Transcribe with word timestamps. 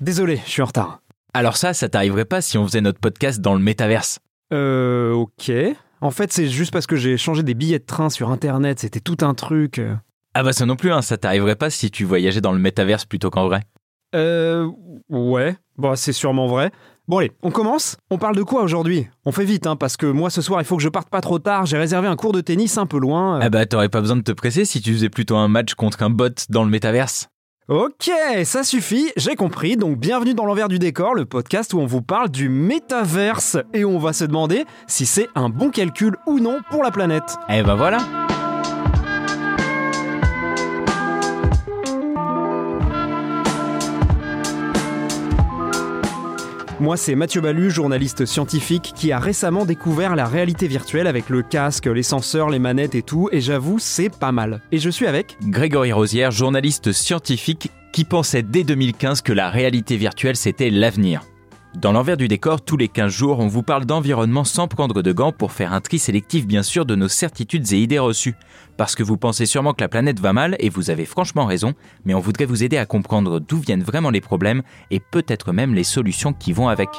Désolé, 0.00 0.40
je 0.44 0.50
suis 0.50 0.62
en 0.62 0.66
retard. 0.66 1.00
Alors 1.34 1.56
ça, 1.56 1.72
ça 1.74 1.88
t'arriverait 1.88 2.24
pas 2.24 2.40
si 2.40 2.58
on 2.58 2.66
faisait 2.66 2.80
notre 2.80 2.98
podcast 3.00 3.40
dans 3.40 3.54
le 3.54 3.60
métaverse 3.60 4.18
Euh, 4.52 5.12
ok. 5.12 5.50
En 6.00 6.10
fait, 6.10 6.32
c'est 6.32 6.48
juste 6.48 6.72
parce 6.72 6.86
que 6.86 6.96
j'ai 6.96 7.16
changé 7.16 7.42
des 7.42 7.54
billets 7.54 7.78
de 7.78 7.84
train 7.84 8.10
sur 8.10 8.30
Internet, 8.30 8.80
c'était 8.80 9.00
tout 9.00 9.18
un 9.22 9.34
truc. 9.34 9.78
euh. 9.78 9.94
Ah 10.34 10.42
bah 10.42 10.52
ça 10.52 10.66
non 10.66 10.76
plus, 10.76 10.90
hein, 10.92 11.02
ça 11.02 11.16
t'arriverait 11.16 11.56
pas 11.56 11.70
si 11.70 11.90
tu 11.90 12.04
voyageais 12.04 12.40
dans 12.40 12.52
le 12.52 12.58
métaverse 12.58 13.04
plutôt 13.04 13.30
qu'en 13.30 13.46
vrai 13.46 13.62
Euh, 14.14 14.68
ouais. 15.08 15.56
Bon, 15.76 15.94
c'est 15.94 16.12
sûrement 16.12 16.48
vrai. 16.48 16.70
Bon 17.08 17.18
allez, 17.18 17.32
on 17.42 17.50
commence 17.50 17.96
On 18.10 18.18
parle 18.18 18.36
de 18.36 18.42
quoi 18.42 18.62
aujourd'hui? 18.62 19.08
On 19.24 19.32
fait 19.32 19.44
vite, 19.44 19.66
hein, 19.66 19.76
parce 19.76 19.96
que 19.96 20.06
moi 20.06 20.30
ce 20.30 20.40
soir 20.40 20.60
il 20.60 20.64
faut 20.64 20.76
que 20.76 20.82
je 20.82 20.88
parte 20.88 21.08
pas 21.10 21.20
trop 21.20 21.38
tard, 21.38 21.66
j'ai 21.66 21.76
réservé 21.76 22.06
un 22.08 22.14
cours 22.16 22.32
de 22.32 22.40
tennis 22.40 22.78
un 22.78 22.86
peu 22.86 22.98
loin. 22.98 23.36
euh. 23.36 23.40
Ah 23.42 23.50
bah 23.50 23.66
t'aurais 23.66 23.88
pas 23.88 24.00
besoin 24.00 24.16
de 24.16 24.22
te 24.22 24.32
presser 24.32 24.64
si 24.64 24.80
tu 24.80 24.92
faisais 24.92 25.08
plutôt 25.08 25.36
un 25.36 25.48
match 25.48 25.74
contre 25.74 26.02
un 26.02 26.10
bot 26.10 26.28
dans 26.48 26.62
le 26.64 26.70
métaverse 26.70 27.28
Ok, 27.74 28.12
ça 28.44 28.64
suffit, 28.64 29.12
j'ai 29.16 29.34
compris. 29.34 29.78
Donc 29.78 29.96
bienvenue 29.96 30.34
dans 30.34 30.44
l'envers 30.44 30.68
du 30.68 30.78
décor, 30.78 31.14
le 31.14 31.24
podcast 31.24 31.72
où 31.72 31.78
on 31.78 31.86
vous 31.86 32.02
parle 32.02 32.28
du 32.28 32.50
métaverse 32.50 33.56
et 33.72 33.82
où 33.82 33.88
on 33.88 33.98
va 33.98 34.12
se 34.12 34.24
demander 34.26 34.66
si 34.86 35.06
c'est 35.06 35.30
un 35.34 35.48
bon 35.48 35.70
calcul 35.70 36.16
ou 36.26 36.38
non 36.38 36.58
pour 36.70 36.82
la 36.82 36.90
planète. 36.90 37.38
Eh 37.48 37.62
bah 37.62 37.74
voilà 37.74 38.00
Moi, 46.82 46.96
c'est 46.96 47.14
Mathieu 47.14 47.40
Balu, 47.40 47.70
journaliste 47.70 48.26
scientifique, 48.26 48.92
qui 48.96 49.12
a 49.12 49.20
récemment 49.20 49.64
découvert 49.64 50.16
la 50.16 50.26
réalité 50.26 50.66
virtuelle 50.66 51.06
avec 51.06 51.28
le 51.28 51.42
casque, 51.42 51.86
les 51.86 52.02
senseurs, 52.02 52.50
les 52.50 52.58
manettes 52.58 52.96
et 52.96 53.02
tout, 53.02 53.28
et 53.30 53.40
j'avoue, 53.40 53.78
c'est 53.78 54.08
pas 54.08 54.32
mal. 54.32 54.60
Et 54.72 54.78
je 54.78 54.90
suis 54.90 55.06
avec 55.06 55.36
Grégory 55.44 55.92
Rosière, 55.92 56.32
journaliste 56.32 56.90
scientifique 56.90 57.70
qui 57.92 58.04
pensait 58.04 58.42
dès 58.42 58.64
2015 58.64 59.22
que 59.22 59.32
la 59.32 59.48
réalité 59.48 59.96
virtuelle 59.96 60.34
c'était 60.34 60.70
l'avenir. 60.70 61.22
Dans 61.74 61.92
l'envers 61.92 62.18
du 62.18 62.28
décor, 62.28 62.60
tous 62.62 62.76
les 62.76 62.88
15 62.88 63.10
jours, 63.10 63.38
on 63.38 63.48
vous 63.48 63.62
parle 63.62 63.86
d'environnement 63.86 64.44
sans 64.44 64.68
prendre 64.68 65.02
de 65.02 65.10
gants 65.10 65.32
pour 65.32 65.52
faire 65.52 65.72
un 65.72 65.80
tri 65.80 65.98
sélectif 65.98 66.46
bien 66.46 66.62
sûr 66.62 66.84
de 66.84 66.94
nos 66.94 67.08
certitudes 67.08 67.72
et 67.72 67.78
idées 67.78 67.98
reçues. 67.98 68.34
Parce 68.76 68.94
que 68.94 69.02
vous 69.02 69.16
pensez 69.16 69.46
sûrement 69.46 69.72
que 69.72 69.80
la 69.80 69.88
planète 69.88 70.20
va 70.20 70.34
mal, 70.34 70.54
et 70.58 70.68
vous 70.68 70.90
avez 70.90 71.06
franchement 71.06 71.46
raison, 71.46 71.72
mais 72.04 72.12
on 72.12 72.20
voudrait 72.20 72.44
vous 72.44 72.62
aider 72.62 72.76
à 72.76 72.84
comprendre 72.84 73.40
d'où 73.40 73.56
viennent 73.56 73.82
vraiment 73.82 74.10
les 74.10 74.20
problèmes, 74.20 74.62
et 74.90 75.00
peut-être 75.00 75.52
même 75.52 75.74
les 75.74 75.82
solutions 75.82 76.34
qui 76.34 76.52
vont 76.52 76.68
avec. 76.68 76.90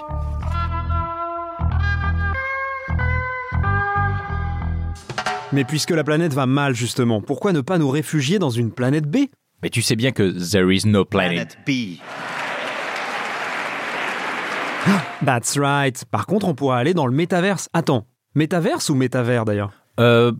Mais 5.52 5.66
puisque 5.66 5.92
la 5.92 6.04
planète 6.04 6.34
va 6.34 6.48
mal 6.48 6.74
justement, 6.74 7.22
pourquoi 7.22 7.54
ne 7.54 7.62
pas 7.62 7.78
nous 7.78 7.90
réfugier 7.90 8.40
dans 8.40 8.50
une 8.50 8.72
planète 8.72 9.06
B? 9.06 9.28
Mais 9.62 9.70
tu 9.70 9.84
sais 9.84 9.96
bien 9.96 10.12
que 10.12 10.32
there 10.52 10.76
is 10.76 10.88
no 10.88 11.06
planet. 11.06 11.60
Planet 11.64 12.00
B. 12.00 12.00
That's 15.26 15.58
right. 15.58 16.04
Par 16.06 16.26
contre, 16.26 16.48
on 16.48 16.56
pourrait 16.56 16.78
aller 16.80 16.94
dans 16.94 17.08
le 17.08 17.14
métaverse. 17.16 17.70
Attends, 17.74 18.08
métaverse 18.36 18.90
ou 18.90 18.96
métavers 18.96 19.46
d'ailleurs? 19.46 19.72
Euh, 20.00 20.32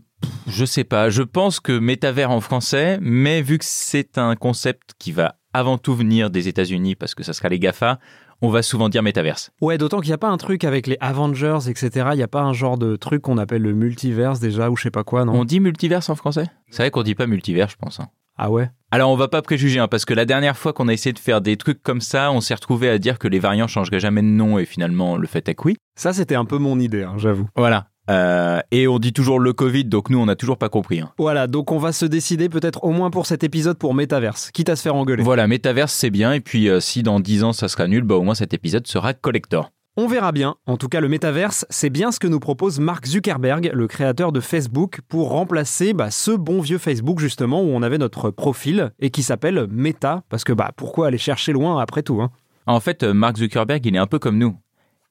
je 0.46 0.64
sais 0.64 0.84
pas. 0.84 1.10
Je 1.10 1.22
pense 1.22 1.60
que 1.60 1.78
métavers 1.78 2.30
en 2.30 2.40
français, 2.40 2.98
mais 3.00 3.42
vu 3.42 3.58
que 3.58 3.64
c'est 3.66 4.18
un 4.18 4.34
concept 4.36 4.94
qui 4.98 5.12
va 5.12 5.36
avant 5.52 5.78
tout 5.78 5.94
venir 5.94 6.30
des 6.30 6.48
États-Unis 6.48 6.96
parce 6.96 7.14
que 7.14 7.22
ça 7.22 7.32
sera 7.32 7.48
les 7.48 7.58
GAFA, 7.60 7.98
on 8.42 8.48
va 8.48 8.62
souvent 8.62 8.88
dire 8.88 9.02
métaverse. 9.04 9.52
Ouais, 9.60 9.78
d'autant 9.78 10.00
qu'il 10.00 10.08
n'y 10.10 10.14
a 10.14 10.18
pas 10.18 10.28
un 10.28 10.36
truc 10.36 10.64
avec 10.64 10.88
les 10.88 10.96
Avengers, 11.00 11.58
etc. 11.68 12.08
Il 12.12 12.16
n'y 12.16 12.22
a 12.24 12.28
pas 12.28 12.42
un 12.42 12.52
genre 12.52 12.76
de 12.76 12.96
truc 12.96 13.22
qu'on 13.22 13.38
appelle 13.38 13.62
le 13.62 13.72
multiverse 13.72 14.40
déjà, 14.40 14.68
ou 14.70 14.76
je 14.76 14.82
sais 14.82 14.90
pas 14.90 15.04
quoi, 15.04 15.24
non? 15.24 15.32
On 15.34 15.44
dit 15.44 15.60
multiverse 15.60 16.10
en 16.10 16.16
français? 16.16 16.48
C'est 16.70 16.82
vrai 16.82 16.90
qu'on 16.90 17.04
dit 17.04 17.14
pas 17.14 17.28
multivers, 17.28 17.68
je 17.70 17.76
pense. 17.76 18.00
hein. 18.00 18.08
Ah 18.36 18.50
ouais? 18.50 18.68
Alors 18.94 19.10
on 19.10 19.16
va 19.16 19.26
pas 19.26 19.42
préjuger, 19.42 19.80
hein, 19.80 19.88
parce 19.88 20.04
que 20.04 20.14
la 20.14 20.24
dernière 20.24 20.56
fois 20.56 20.72
qu'on 20.72 20.86
a 20.86 20.92
essayé 20.92 21.12
de 21.12 21.18
faire 21.18 21.40
des 21.40 21.56
trucs 21.56 21.82
comme 21.82 22.00
ça, 22.00 22.30
on 22.30 22.40
s'est 22.40 22.54
retrouvé 22.54 22.88
à 22.88 22.98
dire 22.98 23.18
que 23.18 23.26
les 23.26 23.40
variants 23.40 23.66
changeraient 23.66 23.98
jamais 23.98 24.22
de 24.22 24.28
nom, 24.28 24.56
et 24.56 24.66
finalement 24.66 25.16
le 25.16 25.26
fait 25.26 25.48
est 25.48 25.56
que 25.56 25.64
oui. 25.64 25.76
Ça, 25.96 26.12
c'était 26.12 26.36
un 26.36 26.44
peu 26.44 26.58
mon 26.58 26.78
idée, 26.78 27.02
hein, 27.02 27.14
j'avoue. 27.16 27.48
Voilà. 27.56 27.88
Euh, 28.08 28.60
et 28.70 28.86
on 28.86 29.00
dit 29.00 29.12
toujours 29.12 29.40
le 29.40 29.52
Covid, 29.52 29.86
donc 29.86 30.10
nous 30.10 30.18
on 30.20 30.26
n'a 30.26 30.36
toujours 30.36 30.58
pas 30.58 30.68
compris. 30.68 31.00
hein. 31.00 31.10
Voilà, 31.18 31.48
donc 31.48 31.72
on 31.72 31.78
va 31.78 31.90
se 31.90 32.06
décider 32.06 32.48
peut-être 32.48 32.84
au 32.84 32.92
moins 32.92 33.10
pour 33.10 33.26
cet 33.26 33.42
épisode 33.42 33.78
pour 33.78 33.94
métaverse, 33.94 34.52
quitte 34.52 34.68
à 34.68 34.76
se 34.76 34.82
faire 34.82 34.94
engueuler. 34.94 35.24
Voilà, 35.24 35.48
métaverse 35.48 35.92
c'est 35.92 36.10
bien, 36.10 36.32
et 36.32 36.40
puis 36.40 36.68
euh, 36.68 36.78
si 36.78 37.02
dans 37.02 37.18
10 37.18 37.42
ans 37.42 37.52
ça 37.52 37.66
sera 37.66 37.88
nul, 37.88 38.04
bah 38.04 38.14
au 38.14 38.22
moins 38.22 38.36
cet 38.36 38.54
épisode 38.54 38.86
sera 38.86 39.12
collector. 39.12 39.72
On 39.96 40.08
verra 40.08 40.32
bien. 40.32 40.56
En 40.66 40.76
tout 40.76 40.88
cas, 40.88 41.00
le 41.00 41.08
métaverse, 41.08 41.66
c'est 41.70 41.88
bien 41.90 42.10
ce 42.10 42.18
que 42.18 42.26
nous 42.26 42.40
propose 42.40 42.80
Mark 42.80 43.06
Zuckerberg, 43.06 43.70
le 43.72 43.86
créateur 43.86 44.32
de 44.32 44.40
Facebook, 44.40 45.00
pour 45.08 45.28
remplacer 45.30 45.92
bah, 45.94 46.10
ce 46.10 46.32
bon 46.32 46.60
vieux 46.60 46.78
Facebook 46.78 47.20
justement 47.20 47.62
où 47.62 47.66
on 47.66 47.80
avait 47.82 47.98
notre 47.98 48.30
profil 48.30 48.90
et 48.98 49.10
qui 49.10 49.22
s'appelle 49.22 49.68
Meta, 49.70 50.24
parce 50.30 50.42
que 50.42 50.52
bah 50.52 50.72
pourquoi 50.76 51.06
aller 51.06 51.18
chercher 51.18 51.52
loin 51.52 51.80
après 51.80 52.02
tout 52.02 52.20
hein? 52.20 52.32
En 52.66 52.80
fait, 52.80 53.04
euh, 53.04 53.14
Mark 53.14 53.36
Zuckerberg, 53.36 53.86
il 53.86 53.94
est 53.94 53.98
un 53.98 54.08
peu 54.08 54.18
comme 54.18 54.36
nous. 54.38 54.56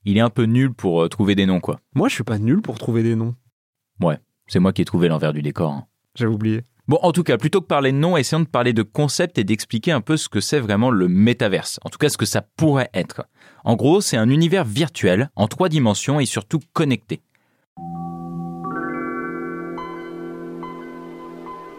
Il 0.04 0.18
est 0.18 0.22
un 0.22 0.30
peu 0.30 0.44
nul 0.44 0.74
pour 0.74 1.04
euh, 1.04 1.08
trouver 1.08 1.36
des 1.36 1.46
noms, 1.46 1.62
quoi. 1.62 1.80
Moi, 1.96 2.10
je 2.10 2.16
suis 2.16 2.24
pas 2.26 2.38
nul 2.38 2.62
pour 2.62 2.78
trouver 2.78 3.04
des 3.04 3.16
noms. 3.16 3.36
Ouais, 4.02 4.18
c'est 4.48 4.60
moi 4.60 4.74
qui 4.74 4.82
ai 4.82 4.86
trouvé 4.86 5.08
l'envers 5.08 5.32
du 5.32 5.42
décor. 5.42 5.72
hein. 5.72 5.86
J'avais 6.16 6.34
oublié. 6.34 6.62
Bon, 6.90 7.00
en 7.02 7.14
tout 7.14 7.24
cas, 7.24 7.38
plutôt 7.38 7.62
que 7.62 7.68
parler 7.68 7.94
de 7.94 7.98
noms, 7.98 8.18
essayons 8.18 8.42
de 8.42 8.46
parler 8.46 8.74
de 8.74 8.84
concepts 8.84 9.38
et 9.38 9.46
d'expliquer 9.46 9.94
un 9.94 10.02
peu 10.02 10.18
ce 10.18 10.28
que 10.28 10.42
c'est 10.42 10.60
vraiment 10.60 10.92
le 10.92 11.08
métaverse. 11.08 11.80
En 11.86 11.90
tout 11.90 11.98
cas, 11.98 12.10
ce 12.10 12.18
que 12.18 12.26
ça 12.26 12.42
pourrait 12.42 12.90
être. 12.94 13.26
En 13.64 13.78
gros, 13.78 14.02
c'est 14.02 14.18
un 14.18 14.30
univers 14.30 14.66
virtuel, 14.66 15.30
en 15.38 15.48
trois 15.48 15.70
dimensions 15.70 16.20
et 16.20 16.26
surtout 16.26 16.60
connecté. 16.74 17.22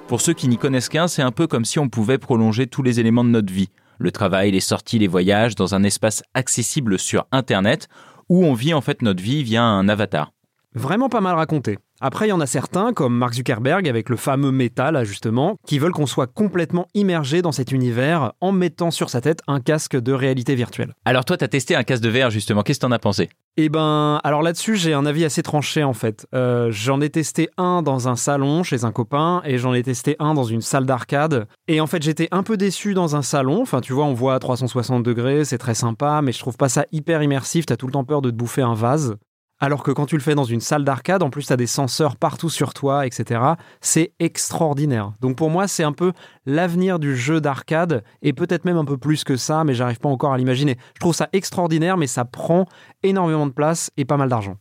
Pour 0.08 0.22
ceux 0.22 0.32
qui 0.32 0.48
n'y 0.48 0.56
connaissent 0.56 0.88
qu'un, 0.88 1.06
c'est 1.06 1.20
un 1.20 1.32
peu 1.32 1.46
comme 1.46 1.66
si 1.66 1.78
on 1.78 1.90
pouvait 1.90 2.16
prolonger 2.16 2.66
tous 2.66 2.82
les 2.82 2.98
éléments 2.98 3.24
de 3.24 3.28
notre 3.28 3.52
vie. 3.52 3.68
Le 3.98 4.10
travail, 4.10 4.52
les 4.52 4.60
sorties, 4.60 4.98
les 4.98 5.06
voyages, 5.06 5.54
dans 5.54 5.74
un 5.74 5.82
espace 5.82 6.22
accessible 6.32 6.98
sur 6.98 7.26
Internet, 7.30 7.88
où 8.30 8.42
on 8.42 8.54
vit 8.54 8.72
en 8.72 8.80
fait 8.80 9.02
notre 9.02 9.22
vie 9.22 9.42
via 9.42 9.64
un 9.64 9.86
avatar. 9.86 10.32
Vraiment 10.74 11.10
pas 11.10 11.20
mal 11.20 11.36
raconté. 11.36 11.76
Après, 12.00 12.26
il 12.26 12.30
y 12.30 12.32
en 12.32 12.40
a 12.40 12.46
certains, 12.46 12.92
comme 12.92 13.16
Mark 13.16 13.34
Zuckerberg 13.34 13.88
avec 13.88 14.08
le 14.08 14.16
fameux 14.16 14.50
Meta, 14.50 14.90
là 14.90 15.04
justement, 15.04 15.56
qui 15.66 15.78
veulent 15.78 15.92
qu'on 15.92 16.06
soit 16.06 16.26
complètement 16.26 16.86
immergé 16.94 17.40
dans 17.40 17.52
cet 17.52 17.72
univers 17.72 18.32
en 18.40 18.52
mettant 18.52 18.90
sur 18.90 19.10
sa 19.10 19.20
tête 19.20 19.40
un 19.46 19.60
casque 19.60 19.96
de 19.96 20.12
réalité 20.12 20.54
virtuelle. 20.54 20.94
Alors 21.04 21.24
toi, 21.24 21.36
t'as 21.36 21.48
testé 21.48 21.76
un 21.76 21.84
casque 21.84 22.02
de 22.02 22.08
verre 22.08 22.30
justement, 22.30 22.62
qu'est-ce 22.62 22.80
que 22.80 22.86
t'en 22.86 22.92
as 22.92 22.98
pensé? 22.98 23.30
Eh 23.56 23.68
ben, 23.68 24.20
alors 24.24 24.42
là-dessus, 24.42 24.74
j'ai 24.74 24.94
un 24.94 25.06
avis 25.06 25.24
assez 25.24 25.42
tranché 25.42 25.84
en 25.84 25.92
fait. 25.92 26.26
Euh, 26.34 26.68
j'en 26.72 27.00
ai 27.00 27.10
testé 27.10 27.48
un 27.56 27.82
dans 27.82 28.08
un 28.08 28.16
salon 28.16 28.64
chez 28.64 28.84
un 28.84 28.90
copain 28.90 29.42
et 29.44 29.58
j'en 29.58 29.72
ai 29.72 29.84
testé 29.84 30.16
un 30.18 30.34
dans 30.34 30.42
une 30.42 30.60
salle 30.60 30.86
d'arcade. 30.86 31.46
Et 31.68 31.80
en 31.80 31.86
fait, 31.86 32.02
j'étais 32.02 32.26
un 32.32 32.42
peu 32.42 32.56
déçu 32.56 32.94
dans 32.94 33.14
un 33.14 33.22
salon. 33.22 33.62
Enfin, 33.62 33.80
tu 33.80 33.92
vois, 33.92 34.06
on 34.06 34.14
voit 34.14 34.34
à 34.34 34.40
360 34.40 35.04
degrés, 35.04 35.44
c'est 35.44 35.58
très 35.58 35.74
sympa, 35.74 36.20
mais 36.22 36.32
je 36.32 36.40
trouve 36.40 36.56
pas 36.56 36.68
ça 36.68 36.84
hyper 36.90 37.22
immersif. 37.22 37.66
T'as 37.66 37.76
tout 37.76 37.86
le 37.86 37.92
temps 37.92 38.04
peur 38.04 38.22
de 38.22 38.30
te 38.30 38.34
bouffer 38.34 38.62
un 38.62 38.74
vase. 38.74 39.16
Alors 39.64 39.82
que 39.82 39.90
quand 39.90 40.04
tu 40.04 40.16
le 40.16 40.20
fais 40.20 40.34
dans 40.34 40.44
une 40.44 40.60
salle 40.60 40.84
d'arcade, 40.84 41.22
en 41.22 41.30
plus, 41.30 41.46
t'as 41.46 41.56
des 41.56 41.66
senseurs 41.66 42.16
partout 42.16 42.50
sur 42.50 42.74
toi, 42.74 43.06
etc. 43.06 43.40
C'est 43.80 44.12
extraordinaire. 44.18 45.12
Donc 45.22 45.36
pour 45.38 45.48
moi, 45.48 45.68
c'est 45.68 45.84
un 45.84 45.92
peu 45.92 46.12
l'avenir 46.44 46.98
du 46.98 47.16
jeu 47.16 47.40
d'arcade 47.40 48.04
et 48.20 48.34
peut-être 48.34 48.66
même 48.66 48.76
un 48.76 48.84
peu 48.84 48.98
plus 48.98 49.24
que 49.24 49.38
ça, 49.38 49.64
mais 49.64 49.72
j'arrive 49.72 50.00
pas 50.00 50.10
encore 50.10 50.34
à 50.34 50.36
l'imaginer. 50.36 50.76
Je 50.92 51.00
trouve 51.00 51.14
ça 51.14 51.30
extraordinaire, 51.32 51.96
mais 51.96 52.06
ça 52.06 52.26
prend 52.26 52.66
énormément 53.02 53.46
de 53.46 53.52
place 53.52 53.90
et 53.96 54.04
pas 54.04 54.18
mal 54.18 54.28
d'argent. 54.28 54.58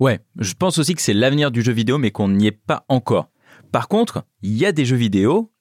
Ouais, 0.00 0.18
je 0.38 0.54
pense 0.54 0.78
aussi 0.78 0.94
que 0.94 1.02
c'est 1.02 1.12
l'avenir 1.12 1.50
du 1.50 1.60
jeu 1.60 1.72
vidéo, 1.72 1.98
mais 1.98 2.10
qu'on 2.10 2.28
n'y 2.28 2.46
est 2.46 2.52
pas 2.52 2.86
encore. 2.88 3.28
Par 3.70 3.86
contre, 3.86 4.24
il 4.40 4.56
y 4.56 4.64
a 4.64 4.72
des 4.72 4.86
jeux 4.86 4.96
vidéo 4.96 5.52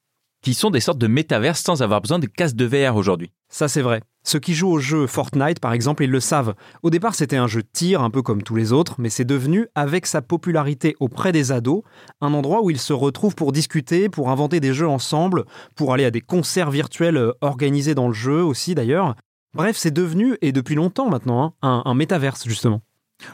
qui 0.41 0.53
sont 0.53 0.69
des 0.69 0.79
sortes 0.79 0.99
de 0.99 1.07
métaverses 1.07 1.61
sans 1.61 1.81
avoir 1.81 1.99
besoin 1.99 2.19
de 2.19 2.27
casques 2.27 2.55
de 2.55 2.63
VR 2.63 2.95
aujourd'hui. 2.95 3.33
Ça, 3.49 3.67
c'est 3.67 3.81
vrai. 3.81 4.01
Ceux 4.27 4.39
qui 4.39 4.55
jouent 4.55 4.71
au 4.71 4.79
jeu 4.79 5.07
Fortnite, 5.07 5.61
par 5.61 5.71
exemple, 5.71 6.03
ils 6.03 6.11
le 6.11 6.19
savent. 6.19 6.53
Au 6.83 6.89
départ, 6.89 7.15
c'était 7.15 7.37
un 7.37 7.47
jeu 7.47 7.61
de 7.61 7.67
tir, 7.71 8.01
un 8.01 8.09
peu 8.09 8.21
comme 8.21 8.43
tous 8.43 8.57
les 8.57 8.73
autres, 8.73 8.95
mais 8.97 9.09
c'est 9.09 9.23
devenu, 9.23 9.67
avec 9.73 10.05
sa 10.05 10.21
popularité 10.21 10.97
auprès 10.99 11.31
des 11.31 11.53
ados, 11.53 11.83
un 12.19 12.33
endroit 12.33 12.61
où 12.61 12.69
ils 12.69 12.77
se 12.77 12.91
retrouvent 12.91 13.35
pour 13.35 13.53
discuter, 13.53 14.09
pour 14.09 14.29
inventer 14.29 14.59
des 14.59 14.73
jeux 14.73 14.89
ensemble, 14.89 15.45
pour 15.77 15.93
aller 15.93 16.03
à 16.03 16.11
des 16.11 16.19
concerts 16.19 16.71
virtuels 16.71 17.15
euh, 17.15 17.31
organisés 17.39 17.95
dans 17.95 18.09
le 18.09 18.13
jeu 18.13 18.43
aussi, 18.43 18.75
d'ailleurs. 18.75 19.15
Bref, 19.53 19.77
c'est 19.77 19.91
devenu, 19.91 20.35
et 20.41 20.51
depuis 20.51 20.75
longtemps 20.75 21.09
maintenant, 21.09 21.55
hein, 21.61 21.83
un, 21.85 21.89
un 21.89 21.93
métaverse, 21.93 22.45
justement. 22.45 22.81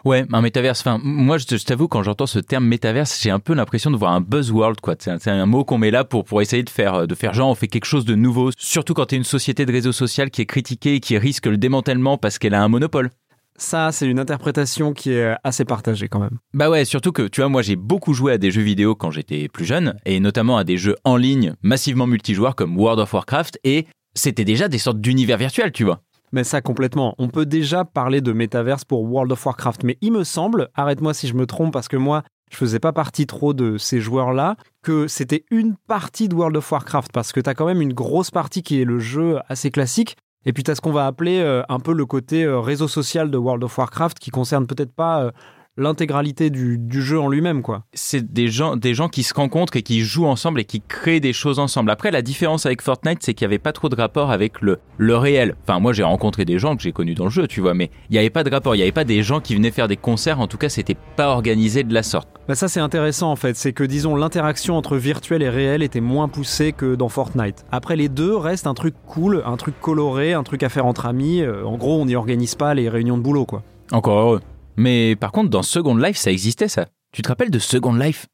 Ouais, 0.06 0.25
un 0.31 0.41
métaverse. 0.41 0.81
Enfin, 0.81 1.00
moi, 1.03 1.38
je, 1.38 1.45
t'avoue, 1.63 1.88
quand 1.88 2.03
j'entends 2.03 2.25
ce 2.25 2.39
terme 2.39 2.65
métaverse, 2.65 3.21
j'ai 3.21 3.30
un 3.30 3.39
peu 3.39 3.53
l'impression 3.53 3.91
de 3.91 3.97
voir 3.97 4.13
un 4.13 4.21
buzzword, 4.21 4.75
quoi. 4.81 4.95
C'est 4.97 5.12
un, 5.12 5.19
c'est 5.19 5.31
un 5.31 5.45
mot 5.45 5.63
qu'on 5.63 5.77
met 5.77 5.91
là 5.91 6.03
pour, 6.03 6.24
pour 6.24 6.41
essayer 6.41 6.63
de 6.63 6.69
faire, 6.69 7.07
de 7.07 7.15
faire 7.15 7.33
genre, 7.33 7.50
on 7.50 7.56
fait 7.56 7.68
quelque 7.68 7.85
chose 7.85 8.06
de 8.06 8.15
nouveau. 8.15 8.51
Surtout 8.57 8.94
quand 8.94 9.07
t'es 9.07 9.15
une 9.15 9.24
société 9.24 9.65
de 9.65 9.71
réseau 9.71 9.91
social 9.91 10.30
qui 10.30 10.41
est 10.41 10.45
critiquée 10.45 10.95
et 10.95 11.00
qui 11.00 11.18
risque 11.18 11.45
le 11.45 11.57
démantèlement 11.57 12.18
parce 12.18 12.39
qu'elle 12.39 12.53
a 12.53 12.63
un 12.63 12.69
monopole. 12.69 13.09
Ça, 13.56 13.91
c'est 13.91 14.07
une 14.07 14.19
interprétation 14.19 14.94
qui 14.94 15.12
est 15.12 15.35
assez 15.44 15.63
partagée 15.63 16.07
quand 16.07 16.19
même. 16.19 16.39
Bah 16.53 16.69
ouais, 16.69 16.85
surtout 16.85 17.12
que, 17.12 17.27
tu 17.27 17.41
vois, 17.41 17.50
moi, 17.50 17.62
j'ai 17.62 17.75
beaucoup 17.75 18.13
joué 18.13 18.33
à 18.33 18.38
des 18.38 18.50
jeux 18.50 18.63
vidéo 18.63 18.95
quand 18.95 19.12
j'étais 19.12 19.47
plus 19.47 19.65
jeune, 19.65 19.95
et 20.06 20.19
notamment 20.19 20.57
à 20.57 20.63
des 20.63 20.77
jeux 20.77 20.95
en 21.03 21.18
ligne 21.18 21.53
massivement 21.62 22.07
multijoueurs 22.07 22.56
comme 22.56 22.75
World 22.77 23.00
of 23.00 23.13
Warcraft, 23.13 23.59
et 23.63 23.85
c'était 24.15 24.45
déjà 24.45 24.68
des 24.68 24.80
sortes 24.80 25.00
d'univers 25.01 25.38
virtuels, 25.38 25.71
tu 25.71 25.83
vois. 25.83 26.01
Mais 26.33 26.44
ça 26.44 26.62
complètement. 26.62 27.13
On 27.19 27.30
peut 27.30 27.45
déjà 27.45 27.85
parler 27.85 28.19
de 28.19 28.33
métaverse 28.33 28.83
pour 28.83 29.03
World 29.03 29.31
of 29.31 29.45
Warcraft, 29.45 29.83
mais 29.83 30.00
il 30.01 30.12
me 30.12 30.24
semble, 30.24 30.69
arrête-moi 30.74 31.13
si 31.13 31.27
je 31.27 31.35
me 31.35 31.45
trompe, 31.45 31.71
parce 31.71 31.88
que 31.88 31.95
moi, 31.95 32.24
je 32.51 32.57
faisais 32.57 32.80
pas 32.80 32.91
partie 32.91 33.27
trop 33.27 33.53
de 33.53 33.77
ces 33.77 34.00
joueurs-là, 34.00 34.56
que 34.81 35.07
c'était 35.07 35.45
une 35.51 35.75
partie 35.88 36.27
de 36.27 36.33
World 36.33 36.57
of 36.57 36.71
Warcraft, 36.71 37.12
parce 37.12 37.31
que 37.33 37.39
tu 37.39 37.47
as 37.47 37.53
quand 37.53 37.68
même 37.68 37.81
une 37.81 37.94
grosse 37.94 38.31
partie 38.31 38.63
qui 38.63 38.81
est 38.81 38.85
le 38.85 38.97
jeu 38.97 39.38
assez 39.47 39.69
classique, 39.69 40.18
et 40.45 40.53
puis 40.53 40.63
tu 40.63 40.71
as 40.71 40.75
ce 40.75 40.81
qu'on 40.81 40.91
va 40.91 41.06
appeler 41.06 41.39
euh, 41.39 41.62
un 41.69 41.80
peu 41.80 41.94
le 41.94 42.06
côté 42.07 42.44
euh, 42.44 42.59
réseau 42.59 42.88
social 42.88 43.30
de 43.30 43.38
World 43.38 43.63
of 43.63 43.77
Warcraft, 43.77 44.18
qui 44.18 44.31
concerne 44.31 44.65
peut-être 44.65 44.94
pas 44.94 45.24
euh, 45.24 45.31
l'intégralité 45.77 46.49
du, 46.49 46.77
du 46.77 47.01
jeu 47.01 47.19
en 47.19 47.29
lui-même, 47.29 47.61
quoi. 47.61 47.83
c'est 47.93 48.31
des 48.33 48.47
gens, 48.47 48.75
des 48.75 48.93
gens 48.93 49.09
qui 49.09 49.23
se 49.23 49.33
rencontrent 49.33 49.75
et 49.75 49.81
qui 49.81 50.01
jouent 50.01 50.27
ensemble 50.27 50.59
et 50.59 50.65
qui 50.65 50.81
créent 50.81 51.19
des 51.19 51.33
choses 51.33 51.59
ensemble. 51.59 51.89
Après, 51.89 52.11
la 52.11 52.21
différence 52.21 52.65
avec 52.65 52.81
Fortnite, 52.81 53.19
c'est 53.21 53.33
qu'il 53.33 53.47
n'y 53.47 53.53
avait 53.53 53.59
pas 53.59 53.71
trop 53.71 53.89
de 53.89 53.95
rapport 53.95 54.31
avec 54.31 54.61
le, 54.61 54.79
le 54.97 55.17
réel. 55.17 55.55
Enfin, 55.63 55.79
moi, 55.79 55.93
j'ai 55.93 56.03
rencontré 56.03 56.45
des 56.45 56.59
gens 56.59 56.75
que 56.75 56.83
j'ai 56.83 56.91
connus 56.91 57.15
dans 57.15 57.25
le 57.25 57.31
jeu, 57.31 57.47
tu 57.47 57.61
vois, 57.61 57.73
mais 57.73 57.89
il 58.09 58.13
n'y 58.13 58.19
avait 58.19 58.29
pas 58.29 58.43
de 58.43 58.51
rapport. 58.51 58.75
Il 58.75 58.79
n'y 58.79 58.83
avait 58.83 58.91
pas 58.91 59.03
des 59.03 59.23
gens 59.23 59.39
qui 59.39 59.55
venaient 59.55 59.71
faire 59.71 59.87
des 59.87 59.97
concerts. 59.97 60.39
En 60.39 60.47
tout 60.47 60.57
cas, 60.57 60.69
c'était 60.69 60.97
pas 61.15 61.29
organisé 61.29 61.83
de 61.83 61.93
la 61.93 62.03
sorte. 62.03 62.29
Bah 62.47 62.55
ça 62.55 62.67
c'est 62.67 62.81
intéressant 62.81 63.31
en 63.31 63.37
fait, 63.37 63.55
c'est 63.55 63.71
que 63.71 63.85
disons 63.85 64.17
l'interaction 64.17 64.75
entre 64.75 64.97
virtuel 64.97 65.41
et 65.43 65.49
réel 65.49 65.81
était 65.81 66.01
moins 66.01 66.27
poussée 66.27 66.73
que 66.73 66.95
dans 66.95 67.07
Fortnite. 67.07 67.63
Après 67.71 67.95
les 67.95 68.09
deux 68.09 68.35
restent 68.35 68.67
un 68.67 68.73
truc 68.73 68.95
cool, 69.07 69.41
un 69.45 69.55
truc 69.55 69.79
coloré, 69.79 70.33
un 70.33 70.43
truc 70.43 70.61
à 70.63 70.67
faire 70.67 70.85
entre 70.85 71.05
amis. 71.05 71.41
Euh, 71.41 71.63
en 71.63 71.77
gros 71.77 72.01
on 72.01 72.05
n'y 72.05 72.17
organise 72.17 72.55
pas 72.55 72.73
les 72.73 72.89
réunions 72.89 73.17
de 73.17 73.23
boulot 73.23 73.45
quoi. 73.45 73.63
Encore 73.93 74.19
heureux. 74.19 74.41
Mais 74.75 75.15
par 75.15 75.31
contre, 75.31 75.49
dans 75.49 75.63
Second 75.63 75.95
Life, 75.95 76.17
ça 76.17 76.31
existait, 76.31 76.67
ça. 76.67 76.87
Tu 77.11 77.21
te 77.21 77.27
rappelles 77.27 77.51
de 77.51 77.59
Second 77.59 77.93
Life? 77.93 78.27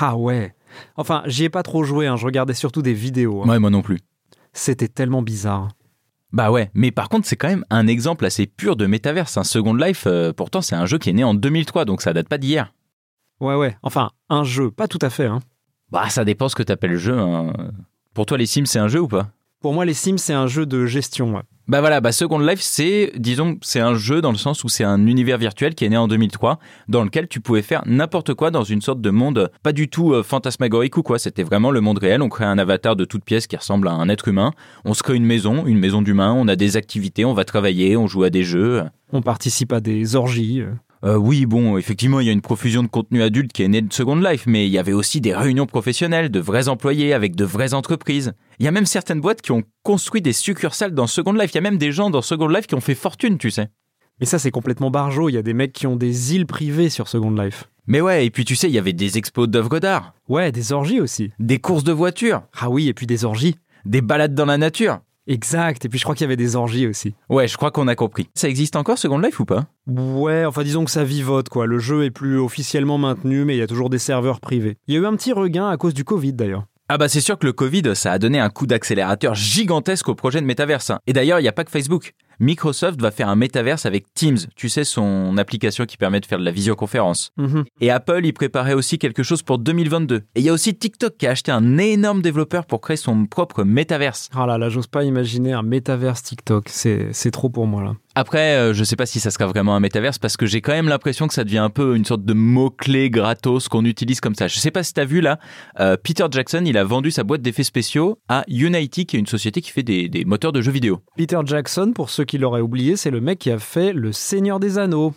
Ah 0.00 0.16
ouais. 0.16 0.54
Enfin 0.96 1.22
j'y 1.26 1.44
ai 1.44 1.48
pas 1.48 1.62
trop 1.62 1.82
joué, 1.82 2.06
hein, 2.06 2.16
je 2.16 2.24
regardais 2.26 2.54
surtout 2.54 2.82
des 2.82 2.92
vidéos. 2.94 3.42
hein. 3.42 3.48
Ouais, 3.48 3.58
moi 3.58 3.70
non 3.70 3.82
plus. 3.82 3.98
C'était 4.52 4.88
tellement 4.88 5.22
bizarre. 5.22 5.68
Bah 6.32 6.50
ouais, 6.50 6.70
mais 6.74 6.90
par 6.90 7.08
contre, 7.08 7.26
c'est 7.26 7.36
quand 7.36 7.48
même 7.48 7.64
un 7.70 7.86
exemple 7.86 8.26
assez 8.26 8.46
pur 8.46 8.76
de 8.76 8.86
métaverse. 8.86 9.38
Un 9.38 9.44
Second 9.44 9.72
Life, 9.74 10.04
euh, 10.06 10.32
pourtant, 10.34 10.60
c'est 10.60 10.76
un 10.76 10.84
jeu 10.84 10.98
qui 10.98 11.08
est 11.08 11.14
né 11.14 11.24
en 11.24 11.32
2003, 11.34 11.86
donc 11.86 12.02
ça 12.02 12.12
date 12.12 12.28
pas 12.28 12.36
d'hier. 12.38 12.74
Ouais 13.40 13.54
ouais, 13.54 13.76
enfin 13.82 14.10
un 14.28 14.44
jeu, 14.44 14.70
pas 14.70 14.88
tout 14.88 14.98
à 15.00 15.08
fait. 15.10 15.26
Hein. 15.26 15.40
Bah, 15.90 16.10
ça 16.10 16.24
dépend 16.26 16.48
ce 16.50 16.54
que 16.54 16.62
t'appelles 16.62 16.96
jeu. 16.96 17.18
hein. 17.18 17.52
Pour 18.12 18.26
toi, 18.26 18.36
les 18.36 18.44
Sims, 18.46 18.66
c'est 18.66 18.78
un 18.78 18.88
jeu 18.88 19.00
ou 19.00 19.08
pas? 19.08 19.28
Pour 19.60 19.74
moi 19.74 19.84
les 19.84 19.94
Sims 19.94 20.18
c'est 20.18 20.34
un 20.34 20.46
jeu 20.46 20.66
de 20.66 20.86
gestion. 20.86 21.34
ouais. 21.34 21.42
Bah 21.68 21.80
voilà, 21.80 22.00
bah 22.00 22.12
Second 22.12 22.38
Life, 22.38 22.60
c'est, 22.62 23.12
disons, 23.16 23.58
c'est 23.60 23.80
un 23.80 23.94
jeu 23.94 24.22
dans 24.22 24.30
le 24.32 24.38
sens 24.38 24.64
où 24.64 24.70
c'est 24.70 24.84
un 24.84 25.06
univers 25.06 25.36
virtuel 25.36 25.74
qui 25.74 25.84
est 25.84 25.90
né 25.90 25.98
en 25.98 26.08
2003, 26.08 26.58
dans 26.88 27.04
lequel 27.04 27.28
tu 27.28 27.40
pouvais 27.40 27.60
faire 27.60 27.82
n'importe 27.84 28.32
quoi 28.32 28.50
dans 28.50 28.64
une 28.64 28.80
sorte 28.80 29.02
de 29.02 29.10
monde 29.10 29.50
pas 29.62 29.72
du 29.74 29.90
tout 29.90 30.14
euh, 30.14 30.22
fantasmagorique 30.22 30.96
ou 30.96 31.02
quoi. 31.02 31.18
C'était 31.18 31.42
vraiment 31.42 31.70
le 31.70 31.82
monde 31.82 31.98
réel. 31.98 32.22
On 32.22 32.30
crée 32.30 32.46
un 32.46 32.56
avatar 32.56 32.96
de 32.96 33.04
toute 33.04 33.22
pièce 33.22 33.46
qui 33.46 33.54
ressemble 33.54 33.88
à 33.88 33.92
un 33.92 34.08
être 34.08 34.28
humain. 34.28 34.52
On 34.86 34.94
se 34.94 35.02
crée 35.02 35.16
une 35.16 35.26
maison, 35.26 35.66
une 35.66 35.78
maison 35.78 36.00
d'humains. 36.00 36.32
On 36.32 36.48
a 36.48 36.56
des 36.56 36.78
activités, 36.78 37.26
on 37.26 37.34
va 37.34 37.44
travailler, 37.44 37.98
on 37.98 38.06
joue 38.06 38.22
à 38.22 38.30
des 38.30 38.44
jeux. 38.44 38.84
On 39.12 39.20
participe 39.20 39.74
à 39.74 39.80
des 39.80 40.16
orgies. 40.16 40.62
Euh. 41.04 41.16
Oui, 41.16 41.46
bon, 41.46 41.76
effectivement, 41.78 42.20
il 42.20 42.26
y 42.26 42.30
a 42.30 42.32
une 42.32 42.40
profusion 42.40 42.82
de 42.82 42.88
contenu 42.88 43.22
adulte 43.22 43.52
qui 43.52 43.62
est 43.62 43.68
née 43.68 43.82
de 43.82 43.92
Second 43.92 44.16
Life, 44.16 44.44
mais 44.46 44.66
il 44.66 44.70
y 44.72 44.78
avait 44.78 44.92
aussi 44.92 45.20
des 45.20 45.34
réunions 45.34 45.66
professionnelles, 45.66 46.30
de 46.30 46.40
vrais 46.40 46.68
employés 46.68 47.12
avec 47.12 47.36
de 47.36 47.44
vraies 47.44 47.74
entreprises. 47.74 48.32
Il 48.58 48.64
y 48.64 48.68
a 48.68 48.72
même 48.72 48.86
certaines 48.86 49.20
boîtes 49.20 49.42
qui 49.42 49.52
ont 49.52 49.62
construit 49.82 50.20
des 50.22 50.32
succursales 50.32 50.92
dans 50.94 51.06
Second 51.06 51.32
Life. 51.32 51.52
Il 51.52 51.56
y 51.56 51.58
a 51.58 51.62
même 51.62 51.78
des 51.78 51.92
gens 51.92 52.10
dans 52.10 52.22
Second 52.22 52.48
Life 52.48 52.66
qui 52.66 52.74
ont 52.74 52.80
fait 52.80 52.94
fortune, 52.94 53.38
tu 53.38 53.50
sais. 53.50 53.68
Mais 54.20 54.26
ça 54.26 54.38
c'est 54.40 54.50
complètement 54.50 54.90
barjot, 54.90 55.28
il 55.28 55.34
y 55.34 55.38
a 55.38 55.42
des 55.42 55.54
mecs 55.54 55.72
qui 55.72 55.86
ont 55.86 55.94
des 55.94 56.34
îles 56.34 56.46
privées 56.46 56.90
sur 56.90 57.06
Second 57.06 57.30
Life. 57.30 57.68
Mais 57.86 58.00
ouais, 58.00 58.26
et 58.26 58.30
puis 58.30 58.44
tu 58.44 58.56
sais, 58.56 58.68
il 58.68 58.74
y 58.74 58.78
avait 58.78 58.92
des 58.92 59.16
expos 59.16 59.48
d'œuvres 59.48 59.78
d'art, 59.78 60.12
Ouais, 60.28 60.50
des 60.52 60.72
orgies 60.72 61.00
aussi. 61.00 61.30
des 61.38 61.58
courses 61.58 61.84
de 61.84 61.92
voitures, 61.92 62.42
Ah 62.60 62.68
oui, 62.68 62.88
et 62.88 62.94
puis 62.94 63.06
des 63.06 63.24
orgies. 63.24 63.56
des 63.84 64.00
balades 64.02 64.34
dans 64.34 64.44
la 64.44 64.58
nature. 64.58 64.98
Exact, 65.28 65.84
et 65.84 65.88
puis 65.90 65.98
je 65.98 66.04
crois 66.04 66.14
qu'il 66.14 66.24
y 66.24 66.24
avait 66.24 66.36
des 66.36 66.56
orgies 66.56 66.86
aussi. 66.86 67.14
Ouais, 67.28 67.46
je 67.46 67.56
crois 67.58 67.70
qu'on 67.70 67.86
a 67.86 67.94
compris. 67.94 68.28
Ça 68.34 68.48
existe 68.48 68.76
encore 68.76 68.96
Second 68.98 69.18
Life 69.18 69.38
ou 69.40 69.44
pas? 69.44 69.66
Ouais, 69.86 70.44
enfin 70.46 70.62
disons 70.64 70.84
que 70.86 70.90
ça 70.90 71.04
vivote 71.04 71.50
quoi. 71.50 71.66
Le 71.66 71.78
jeu 71.78 72.04
est 72.04 72.10
plus 72.10 72.38
officiellement 72.38 72.96
maintenu, 72.96 73.44
mais 73.44 73.54
il 73.54 73.58
y 73.58 73.62
a 73.62 73.66
toujours 73.66 73.90
des 73.90 73.98
serveurs 73.98 74.40
privés. 74.40 74.78
Il 74.88 74.94
y 74.94 74.96
a 74.96 75.00
eu 75.00 75.06
un 75.06 75.14
petit 75.16 75.32
regain 75.32 75.68
à 75.68 75.76
cause 75.76 75.92
du 75.94 76.02
Covid 76.04 76.32
d'ailleurs. 76.32 76.64
Ah 76.88 76.96
bah 76.96 77.08
c'est 77.08 77.20
sûr 77.20 77.38
que 77.38 77.44
le 77.46 77.52
Covid, 77.52 77.94
ça 77.94 78.12
a 78.12 78.18
donné 78.18 78.40
un 78.40 78.48
coup 78.48 78.66
d'accélérateur 78.66 79.34
gigantesque 79.34 80.08
au 80.08 80.14
projet 80.14 80.40
de 80.40 80.46
métaverse. 80.46 80.88
hein. 80.88 81.00
Et 81.06 81.12
d'ailleurs, 81.12 81.38
il 81.38 81.42
n'y 81.42 81.48
a 81.48 81.52
pas 81.52 81.64
que 81.64 81.70
Facebook. 81.70 82.14
Microsoft 82.40 83.00
va 83.00 83.10
faire 83.10 83.28
un 83.28 83.36
métaverse 83.36 83.86
avec 83.86 84.12
Teams, 84.14 84.38
tu 84.54 84.68
sais, 84.68 84.84
son 84.84 85.36
application 85.38 85.86
qui 85.86 85.96
permet 85.96 86.20
de 86.20 86.26
faire 86.26 86.38
de 86.38 86.44
la 86.44 86.50
visioconférence. 86.50 87.32
Mhm. 87.36 87.64
Et 87.80 87.90
Apple 87.90 88.24
y 88.24 88.32
préparait 88.32 88.74
aussi 88.74 88.98
quelque 88.98 89.22
chose 89.22 89.42
pour 89.42 89.58
2022. 89.58 90.16
Et 90.34 90.40
il 90.40 90.42
y 90.42 90.48
a 90.48 90.52
aussi 90.52 90.74
TikTok 90.74 91.16
qui 91.16 91.26
a 91.26 91.30
acheté 91.30 91.50
un 91.52 91.78
énorme 91.78 92.22
développeur 92.22 92.66
pour 92.66 92.80
créer 92.80 92.96
son 92.96 93.26
propre 93.26 93.64
métaverse. 93.64 94.28
Ah 94.34 94.46
là 94.46 94.58
là, 94.58 94.68
j'ose 94.68 94.86
pas 94.86 95.04
imaginer 95.04 95.52
un 95.52 95.62
métaverse 95.62 96.22
TikTok. 96.22 96.68
C'est 96.68 97.08
c'est 97.12 97.30
trop 97.30 97.48
pour 97.48 97.66
moi 97.66 97.82
là. 97.82 97.94
Après, 98.14 98.56
euh, 98.56 98.74
je 98.74 98.82
sais 98.82 98.96
pas 98.96 99.06
si 99.06 99.20
ça 99.20 99.30
sera 99.30 99.46
vraiment 99.46 99.76
un 99.76 99.80
métaverse 99.80 100.18
parce 100.18 100.36
que 100.36 100.44
j'ai 100.44 100.60
quand 100.60 100.72
même 100.72 100.88
l'impression 100.88 101.28
que 101.28 101.34
ça 101.34 101.44
devient 101.44 101.58
un 101.58 101.70
peu 101.70 101.94
une 101.94 102.04
sorte 102.04 102.24
de 102.24 102.32
mot-clé 102.32 103.10
gratos 103.10 103.68
qu'on 103.68 103.84
utilise 103.84 104.20
comme 104.20 104.34
ça. 104.34 104.48
Je 104.48 104.58
sais 104.58 104.72
pas 104.72 104.82
si 104.82 104.92
t'as 104.92 105.04
vu 105.04 105.20
là, 105.20 105.38
euh, 105.78 105.96
Peter 105.96 106.26
Jackson, 106.28 106.64
il 106.66 106.76
a 106.76 106.82
vendu 106.82 107.12
sa 107.12 107.22
boîte 107.22 107.42
d'effets 107.42 107.62
spéciaux 107.62 108.18
à 108.28 108.42
Unity, 108.48 109.06
qui 109.06 109.14
est 109.14 109.20
une 109.20 109.26
société 109.26 109.60
qui 109.60 109.70
fait 109.70 109.84
des, 109.84 110.08
des 110.08 110.24
moteurs 110.24 110.50
de 110.50 110.60
jeux 110.60 110.72
vidéo. 110.72 111.00
Peter 111.16 111.38
Jackson, 111.44 111.92
pour 111.94 112.10
ceux 112.10 112.24
qui 112.28 112.38
l'auraient 112.38 112.60
oublié, 112.60 112.96
c'est 112.96 113.10
le 113.10 113.20
mec 113.20 113.40
qui 113.40 113.50
a 113.50 113.58
fait 113.58 113.92
Le 113.92 114.12
Seigneur 114.12 114.60
des 114.60 114.78
Anneaux. 114.78 115.14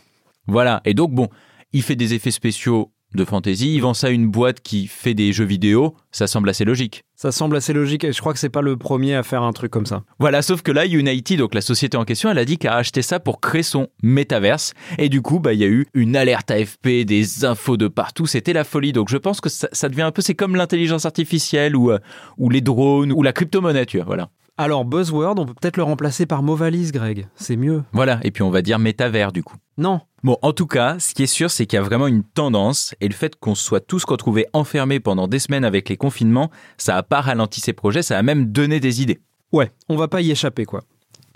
Voilà. 0.48 0.82
Et 0.86 0.94
donc, 0.94 1.12
bon, 1.12 1.28
il 1.74 1.84
fait 1.84 1.96
des 1.96 2.14
effets 2.14 2.32
spéciaux 2.32 2.92
de 3.14 3.26
fantasy, 3.26 3.76
il 3.76 3.82
vend 3.82 3.94
ça 3.94 4.08
à 4.08 4.10
une 4.10 4.28
boîte 4.28 4.62
qui 4.62 4.88
fait 4.88 5.14
des 5.14 5.34
jeux 5.34 5.46
vidéo, 5.46 5.96
ça 6.12 6.28
semble 6.28 6.50
assez 6.50 6.64
logique. 6.64 7.04
Ça 7.16 7.32
semble 7.32 7.58
assez 7.58 7.74
logique 7.74 8.04
et 8.04 8.14
je 8.14 8.20
crois 8.20 8.34
que 8.34 8.40
c'est 8.40 8.50
pas 8.50 8.62
le 8.62 8.78
premier 8.78 9.16
à 9.16 9.24
faire 9.24 9.44
un 9.44 9.52
truc 9.52 9.70
comme 9.70 9.86
ça. 9.86 10.04
Voilà, 10.18 10.42
sauf 10.42 10.62
que 10.62 10.72
là, 10.72 10.86
Unity, 10.86 11.38
donc 11.38 11.54
la 11.54 11.62
société 11.62 11.98
en 11.98 12.06
question, 12.06 12.32
elle 12.32 12.38
a 12.38 12.46
dit 12.46 12.58
qu'elle 12.58 12.72
a 12.72 12.78
acheté 12.78 13.02
ça 13.02 13.20
pour 13.20 13.42
créer 13.42 13.64
son 13.64 13.90
métaverse. 14.02 14.74
Et 14.98 15.10
du 15.10 15.22
coup, 15.22 15.40
bah, 15.40 15.54
il 15.54 15.60
y 15.60 15.64
a 15.64 15.68
eu 15.68 15.88
une 15.94 16.16
alerte 16.16 16.50
AFP, 16.50 17.04
des 17.06 17.46
infos 17.46 17.78
de 17.78 17.88
partout. 17.88 18.26
C'était 18.26 18.54
la 18.54 18.64
folie. 18.64 18.94
Donc, 18.94 19.10
je 19.10 19.18
pense 19.18 19.42
que 19.42 19.50
ça, 19.50 19.68
ça 19.72 19.90
devient 19.90 20.04
un 20.04 20.12
peu, 20.12 20.22
c'est 20.22 20.36
comme 20.36 20.56
l'intelligence 20.56 21.06
artificielle 21.06 21.76
ou, 21.76 21.92
euh, 21.92 22.00
ou 22.38 22.50
les 22.50 22.62
drones 22.62 23.12
ou 23.12 23.22
la 23.24 23.34
crypto-monnaie, 23.34 23.86
tu 23.86 23.98
vois, 23.98 24.06
voilà. 24.06 24.30
Alors 24.62 24.86
Buzzword, 24.86 25.40
on 25.40 25.48
peut 25.48 25.56
peut-être 25.56 25.78
le 25.78 25.82
remplacer 25.82 26.28
par 26.28 26.44
mot 26.44 26.56
valise, 26.56 26.92
Greg. 26.92 27.28
C'est 27.34 27.56
mieux. 27.56 27.82
Voilà. 27.94 28.20
Et 28.22 28.30
puis, 28.30 28.44
on 28.44 28.52
va 28.52 28.62
dire 28.62 28.78
métavers, 28.78 29.32
du 29.32 29.42
coup. 29.42 29.56
Non. 29.80 30.02
Bon, 30.22 30.38
en 30.44 30.54
tout 30.54 30.68
cas, 30.68 31.00
ce 31.00 31.16
qui 31.16 31.24
est 31.24 31.26
sûr, 31.26 31.50
c'est 31.50 31.66
qu'il 31.66 31.78
y 31.78 31.80
a 31.80 31.84
vraiment 31.84 32.06
une 32.06 32.24
tendance, 32.24 32.94
et 33.02 33.08
le 33.08 33.14
fait 33.16 33.36
qu'on 33.40 33.56
se 33.56 33.64
soit 33.64 33.80
tous 33.80 34.04
retrouvés 34.06 34.46
enfermés 34.54 35.00
pendant 35.00 35.28
des 35.28 35.40
semaines 35.40 35.66
avec 35.66 35.90
les 35.90 35.98
confinements, 35.98 36.52
ça 36.78 36.96
a 36.96 37.02
pas 37.02 37.22
ralenti 37.22 37.60
ces 37.60 37.74
projets, 37.74 38.04
ça 38.04 38.20
a 38.20 38.22
même 38.22 38.52
donné 38.52 38.80
des 38.80 39.02
idées. 39.02 39.20
Ouais, 39.52 39.72
on 39.90 39.96
va 39.96 40.08
pas 40.08 40.22
y 40.22 40.30
échapper 40.30 40.66
quoi. 40.66 40.84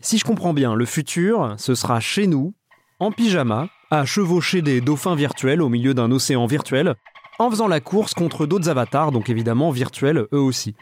Si 0.01 0.19
je 0.19 0.23
comprends 0.23 0.53
bien, 0.53 0.75
le 0.75 0.85
futur, 0.85 1.55
ce 1.57 1.73
sera 1.73 1.99
chez 1.99 2.27
nous, 2.27 2.53
en 2.99 3.11
pyjama, 3.11 3.69
à 3.89 4.05
chevaucher 4.05 4.61
des 4.61 4.81
dauphins 4.81 5.15
virtuels 5.15 5.63
au 5.63 5.69
milieu 5.69 5.95
d'un 5.95 6.11
océan 6.11 6.45
virtuel, 6.45 6.93
en 7.39 7.49
faisant 7.49 7.67
la 7.67 7.79
course 7.79 8.13
contre 8.13 8.45
d'autres 8.45 8.69
avatars, 8.69 9.11
donc 9.11 9.31
évidemment 9.31 9.71
virtuels 9.71 10.27
eux 10.31 10.39
aussi. 10.39 10.75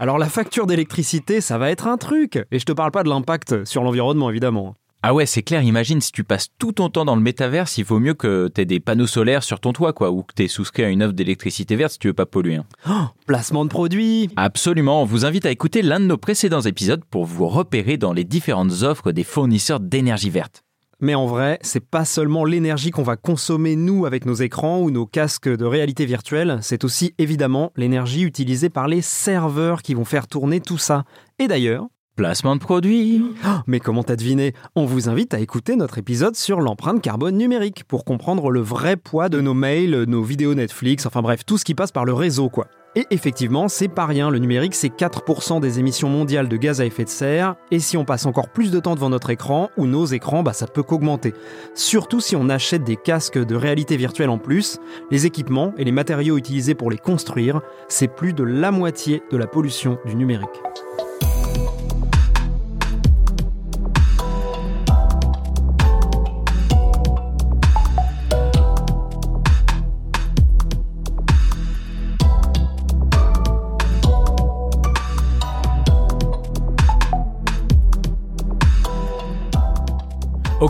Alors 0.00 0.18
la 0.18 0.28
facture 0.28 0.66
d'électricité, 0.66 1.40
ça 1.40 1.58
va 1.58 1.70
être 1.70 1.88
un 1.88 1.96
truc, 1.96 2.36
et 2.52 2.58
je 2.60 2.64
te 2.64 2.72
parle 2.72 2.92
pas 2.92 3.02
de 3.02 3.08
l'impact 3.08 3.64
sur 3.64 3.82
l'environnement 3.82 4.30
évidemment. 4.30 4.76
Ah 5.02 5.12
ouais, 5.14 5.26
c'est 5.26 5.42
clair, 5.42 5.62
imagine 5.62 6.00
si 6.00 6.12
tu 6.12 6.22
passes 6.24 6.48
tout 6.58 6.72
ton 6.72 6.88
temps 6.88 7.04
dans 7.04 7.16
le 7.16 7.22
métaverse, 7.22 7.78
il 7.78 7.84
vaut 7.84 7.98
mieux 7.98 8.14
que 8.14 8.48
t'aies 8.48 8.64
des 8.64 8.78
panneaux 8.80 9.06
solaires 9.08 9.42
sur 9.44 9.58
ton 9.60 9.72
toit, 9.72 9.92
quoi, 9.92 10.10
ou 10.10 10.22
que 10.22 10.34
t'aies 10.34 10.48
souscrit 10.48 10.84
à 10.84 10.88
une 10.88 11.02
offre 11.02 11.14
d'électricité 11.14 11.74
verte 11.76 11.92
si 11.92 11.98
tu 11.98 12.08
veux 12.08 12.14
pas 12.14 12.26
polluer. 12.26 12.56
hein. 12.56 12.66
Oh, 12.88 13.06
placement 13.26 13.64
de 13.64 13.70
produits 13.70 14.28
Absolument, 14.36 15.02
on 15.02 15.04
vous 15.04 15.24
invite 15.24 15.46
à 15.46 15.50
écouter 15.50 15.82
l'un 15.82 16.00
de 16.00 16.06
nos 16.06 16.16
précédents 16.16 16.60
épisodes 16.60 17.04
pour 17.10 17.24
vous 17.24 17.48
repérer 17.48 17.96
dans 17.96 18.12
les 18.12 18.24
différentes 18.24 18.82
offres 18.82 19.10
des 19.12 19.24
fournisseurs 19.24 19.80
d'énergie 19.80 20.30
verte. 20.30 20.62
Mais 21.00 21.14
en 21.14 21.26
vrai, 21.26 21.60
c'est 21.62 21.84
pas 21.84 22.04
seulement 22.04 22.44
l'énergie 22.44 22.90
qu'on 22.90 23.04
va 23.04 23.16
consommer 23.16 23.76
nous 23.76 24.04
avec 24.04 24.26
nos 24.26 24.34
écrans 24.34 24.80
ou 24.80 24.90
nos 24.90 25.06
casques 25.06 25.48
de 25.48 25.64
réalité 25.64 26.06
virtuelle, 26.06 26.58
c'est 26.60 26.82
aussi 26.82 27.14
évidemment 27.18 27.72
l'énergie 27.76 28.22
utilisée 28.22 28.68
par 28.68 28.88
les 28.88 29.00
serveurs 29.00 29.82
qui 29.82 29.94
vont 29.94 30.04
faire 30.04 30.26
tourner 30.26 30.60
tout 30.60 30.78
ça. 30.78 31.04
Et 31.38 31.46
d'ailleurs, 31.46 31.86
Placement 32.16 32.56
de 32.56 32.60
produits 32.60 33.22
oh, 33.46 33.60
mais 33.68 33.78
comment 33.78 34.02
t'as 34.02 34.16
deviné? 34.16 34.52
On 34.74 34.86
vous 34.86 35.08
invite 35.08 35.34
à 35.34 35.38
écouter 35.38 35.76
notre 35.76 35.98
épisode 35.98 36.34
sur 36.34 36.60
l'empreinte 36.60 37.00
carbone 37.00 37.36
numérique 37.36 37.84
pour 37.84 38.04
comprendre 38.04 38.50
le 38.50 38.60
vrai 38.60 38.96
poids 38.96 39.28
de 39.28 39.40
nos 39.40 39.54
mails, 39.54 40.02
nos 40.08 40.24
vidéos 40.24 40.56
Netflix, 40.56 41.06
enfin 41.06 41.22
bref, 41.22 41.46
tout 41.46 41.58
ce 41.58 41.64
qui 41.64 41.76
passe 41.76 41.92
par 41.92 42.04
le 42.04 42.12
réseau 42.12 42.48
quoi. 42.48 42.66
Et 42.96 43.06
effectivement, 43.10 43.68
c'est 43.68 43.88
pas 43.88 44.06
rien, 44.06 44.30
le 44.30 44.38
numérique 44.38 44.74
c'est 44.74 44.88
4% 44.88 45.60
des 45.60 45.78
émissions 45.78 46.08
mondiales 46.08 46.48
de 46.48 46.56
gaz 46.56 46.80
à 46.80 46.86
effet 46.86 47.04
de 47.04 47.08
serre, 47.08 47.54
et 47.70 47.80
si 47.80 47.96
on 47.96 48.04
passe 48.04 48.26
encore 48.26 48.48
plus 48.48 48.70
de 48.70 48.80
temps 48.80 48.94
devant 48.94 49.10
notre 49.10 49.30
écran 49.30 49.70
ou 49.76 49.86
nos 49.86 50.06
écrans, 50.06 50.42
bah 50.42 50.52
ça 50.52 50.66
peut 50.66 50.82
qu'augmenter. 50.82 51.34
Surtout 51.74 52.20
si 52.20 52.34
on 52.34 52.48
achète 52.48 52.84
des 52.84 52.96
casques 52.96 53.38
de 53.38 53.54
réalité 53.54 53.96
virtuelle 53.96 54.30
en 54.30 54.38
plus, 54.38 54.78
les 55.10 55.26
équipements 55.26 55.74
et 55.76 55.84
les 55.84 55.92
matériaux 55.92 56.38
utilisés 56.38 56.74
pour 56.74 56.90
les 56.90 56.98
construire, 56.98 57.60
c'est 57.88 58.08
plus 58.08 58.32
de 58.32 58.42
la 58.42 58.70
moitié 58.70 59.22
de 59.30 59.36
la 59.36 59.46
pollution 59.46 59.98
du 60.06 60.14
numérique. 60.14 60.48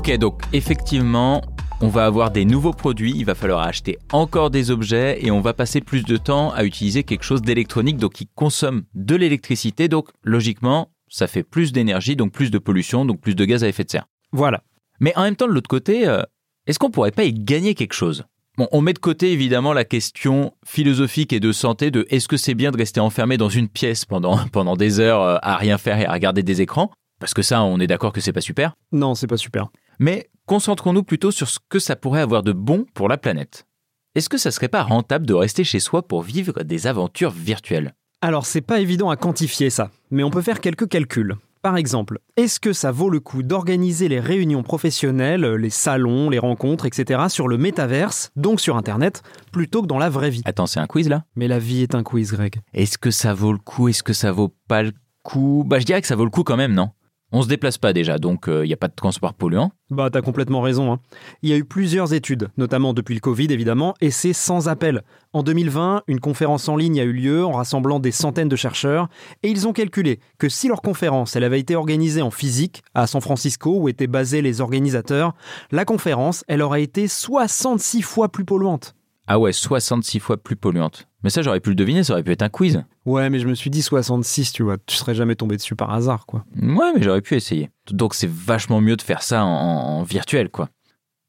Ok, 0.09 0.17
donc 0.17 0.41
effectivement, 0.55 1.43
on 1.83 1.89
va 1.89 2.07
avoir 2.07 2.31
des 2.31 2.47
nouveaux 2.47 2.73
produits, 2.73 3.13
il 3.15 3.27
va 3.27 3.35
falloir 3.35 3.61
acheter 3.61 3.99
encore 4.11 4.49
des 4.49 4.71
objets 4.71 5.19
et 5.21 5.31
on 5.31 5.43
va 5.43 5.53
passer 5.53 5.83
plus 5.83 6.03
de 6.03 6.17
temps 6.17 6.51
à 6.53 6.65
utiliser 6.65 7.05
quelque 7.05 7.25
chose 7.25 7.43
d'électronique, 7.43 7.99
donc 7.99 8.15
qui 8.15 8.27
consomme 8.27 8.85
de 8.95 9.17
l'électricité. 9.17 9.87
Donc 9.89 10.09
logiquement, 10.23 10.89
ça 11.09 11.27
fait 11.27 11.43
plus 11.43 11.73
d'énergie, 11.73 12.17
donc 12.17 12.33
plus 12.33 12.51
de 12.51 12.57
pollution, 12.57 13.05
donc 13.05 13.21
plus 13.21 13.35
de 13.35 13.45
gaz 13.45 13.65
à 13.65 13.69
effet 13.69 13.85
de 13.85 13.91
serre. 13.91 14.07
Voilà. 14.33 14.63
Mais 14.99 15.15
en 15.15 15.25
même 15.25 15.37
temps, 15.37 15.47
de 15.47 15.53
l'autre 15.53 15.69
côté, 15.69 16.09
euh, 16.09 16.23
est-ce 16.67 16.79
qu'on 16.79 16.91
pourrait 16.91 17.11
pas 17.11 17.25
y 17.25 17.35
gagner 17.35 17.75
quelque 17.75 17.93
chose? 17.93 18.25
Bon, 18.57 18.67
on 18.73 18.81
met 18.81 18.95
de 18.95 18.99
côté 19.01 19.33
évidemment 19.33 19.75
la 19.75 19.85
question 19.85 20.55
philosophique 20.65 21.35
et 21.35 21.41
de 21.41 21.53
santé 21.53 21.91
de 21.91 22.07
est-ce 22.09 22.29
que 22.29 22.39
c'est 22.39 22.55
bien 22.55 22.71
de 22.71 22.79
rester 22.79 23.01
enfermé 23.01 23.37
dans 23.37 23.51
une 23.51 23.69
pièce 23.69 24.07
pendant, 24.07 24.39
pendant 24.53 24.75
des 24.75 25.01
heures 25.01 25.21
euh, 25.21 25.37
à 25.43 25.57
rien 25.57 25.77
faire 25.77 25.99
et 25.99 26.07
à 26.07 26.15
regarder 26.15 26.43
des 26.43 26.63
écrans? 26.63 26.91
Parce 27.21 27.35
que 27.35 27.43
ça, 27.43 27.63
on 27.63 27.79
est 27.79 27.87
d'accord 27.87 28.13
que 28.13 28.23
c'est 28.23 28.33
pas 28.33 28.41
super. 28.41 28.73
Non, 28.93 29.15
c'est 29.15 29.27
pas 29.27 29.37
super. 29.37 29.69
Mais 29.99 30.31
concentrons-nous 30.47 31.03
plutôt 31.03 31.31
sur 31.31 31.49
ce 31.49 31.59
que 31.69 31.79
ça 31.79 31.97
pourrait 31.97 32.21
avoir 32.21 32.43
de 32.43 32.53
bon 32.53 32.87
pour 32.95 33.09
la 33.09 33.19
planète. 33.19 33.67
Est-ce 34.15 34.29
que 34.29 34.39
ça 34.39 34.51
serait 34.51 34.69
pas 34.69 34.83
rentable 34.83 35.27
de 35.27 35.35
rester 35.35 35.65
chez 35.65 35.81
soi 35.81 36.07
pour 36.07 36.23
vivre 36.23 36.63
des 36.63 36.87
aventures 36.87 37.31
virtuelles? 37.31 37.95
Alors, 38.21 38.47
c'est 38.47 38.61
pas 38.61 38.81
évident 38.81 39.11
à 39.11 39.17
quantifier 39.17 39.71
ça, 39.71 39.91
mais 40.11 40.23
on 40.23 40.31
peut 40.31 40.43
faire 40.43 40.61
quelques 40.61 40.89
calculs. 40.89 41.37
Par 41.63 41.77
exemple, 41.77 42.21
est-ce 42.37 42.61
que 42.61 42.73
ça 42.73 42.93
vaut 42.93 43.11
le 43.11 43.19
coup 43.19 43.43
d'organiser 43.43 44.09
les 44.09 44.21
réunions 44.21 44.63
professionnelles, 44.63 45.45
les 45.45 45.71
salons, 45.71 46.31
les 46.31 46.39
rencontres, 46.39 46.87
etc. 46.87 47.25
sur 47.29 47.49
le 47.49 47.59
métaverse, 47.59 48.31
donc 48.37 48.61
sur 48.61 48.77
Internet, 48.77 49.23
plutôt 49.51 49.83
que 49.83 49.89
dans 49.89 49.99
la 49.99 50.09
vraie 50.09 50.31
vie? 50.31 50.43
Attends, 50.45 50.67
c'est 50.67 50.81
un 50.81 50.87
quiz 50.87 51.09
là? 51.09 51.25
Mais 51.35 51.49
la 51.49 51.59
vie 51.59 51.83
est 51.83 51.97
un 51.97 52.05
quiz, 52.05 52.33
Greg. 52.33 52.61
Est-ce 52.73 52.99
que 52.99 53.11
ça 53.11 53.35
vaut 53.35 53.53
le 53.53 53.59
coup? 53.59 53.89
Est-ce 53.89 54.05
que 54.05 54.13
ça 54.13 54.31
vaut 54.31 54.55
pas 54.69 54.85
le 54.85 54.93
coup? 55.25 55.65
Bah 55.67 55.81
je 55.81 55.85
dirais 55.85 56.01
que 56.01 56.07
ça 56.07 56.17
vaut 56.17 56.25
le 56.25 56.31
coup 56.31 56.45
quand 56.45 56.57
même, 56.57 56.75
non? 56.75 56.91
On 57.31 57.43
se 57.43 57.49
déplace 57.49 57.77
pas 57.77 57.93
déjà, 57.93 58.17
donc 58.19 58.45
il 58.49 58.63
n'y 58.63 58.73
a 58.73 58.79
pas 58.79 58.89
de 58.89 58.95
transport 58.95 59.35
polluant. 59.35 59.71
Bah, 59.91 60.09
t'as 60.11 60.23
complètement 60.23 60.63
raison. 60.63 60.93
hein. 60.93 61.01
Il 61.43 61.51
y 61.51 61.53
a 61.53 61.57
eu 61.57 61.65
plusieurs 61.65 62.15
études, 62.15 62.49
notamment 62.57 62.95
depuis 62.95 63.15
le 63.15 63.21
Covid 63.21 63.49
évidemment, 63.51 63.95
et 64.01 64.11
c'est 64.11 64.33
sans 64.33 64.69
appel. 64.69 65.03
En 65.35 65.43
2020, 65.43 66.05
une 66.07 66.21
conférence 66.21 66.69
en 66.71 66.77
ligne 66.77 67.01
a 67.01 67.05
eu 67.05 67.13
lieu 67.13 67.45
en 67.45 67.53
rassemblant 67.53 68.01
des 68.01 68.13
centaines 68.13 68.49
de 68.49 68.57
chercheurs, 68.57 69.09
et 69.43 69.51
ils 69.51 69.69
ont 69.69 69.75
calculé 69.75 70.21
que 70.39 70.49
si 70.49 70.69
leur 70.69 70.81
conférence 70.81 71.37
elle 71.37 71.45
avait 71.45 71.61
été 71.61 71.77
organisée 71.77 72.23
en 72.23 72.31
physique, 72.31 72.83
à 72.95 73.07
San 73.07 73.21
Francisco 73.21 73.77
où 73.79 73.89
étaient 73.91 74.07
basés 74.07 74.41
les 74.41 74.63
organisateurs, 74.63 75.35
la 75.71 75.85
conférence 75.85 76.45
elle 76.49 76.63
aurait 76.63 76.83
été 76.83 77.09
66 77.09 78.01
fois 78.03 78.31
plus 78.31 78.47
polluante. 78.47 78.95
Ah 79.27 79.39
ouais, 79.39 79.53
66 79.53 80.21
fois 80.21 80.39
plus 80.39 80.57
polluante. 80.57 81.08
Mais 81.25 81.31
ça 81.31 81.43
j'aurais 81.43 81.61
pu 81.61 81.71
le 81.71 81.75
deviner, 81.75 82.05
ça 82.05 82.13
aurait 82.13 82.23
pu 82.23 82.31
être 82.31 82.43
un 82.43 82.49
quiz. 82.49 82.85
Ouais, 83.05 83.29
mais 83.29 83.41
je 83.41 83.49
me 83.49 83.55
suis 83.55 83.71
dit 83.71 83.83
66, 83.83 84.53
tu 84.53 84.63
vois, 84.63 84.77
tu 84.87 84.97
serais 84.97 85.15
jamais 85.15 85.35
tombé 85.35 85.57
dessus 85.57 85.75
par 85.75 85.93
hasard, 85.93 86.27
quoi. 86.27 86.45
Ouais, 86.61 86.93
mais 86.95 87.03
j'aurais 87.03 87.23
pu 87.23 87.35
essayer. 87.35 87.71
Donc 87.91 88.15
c'est 88.15 88.31
vachement 88.31 88.81
mieux 88.81 88.97
de 88.97 89.03
faire 89.03 89.23
ça 89.23 89.45
en, 89.45 89.49
en 89.49 90.03
virtuel, 90.05 90.49
quoi. 90.49 90.69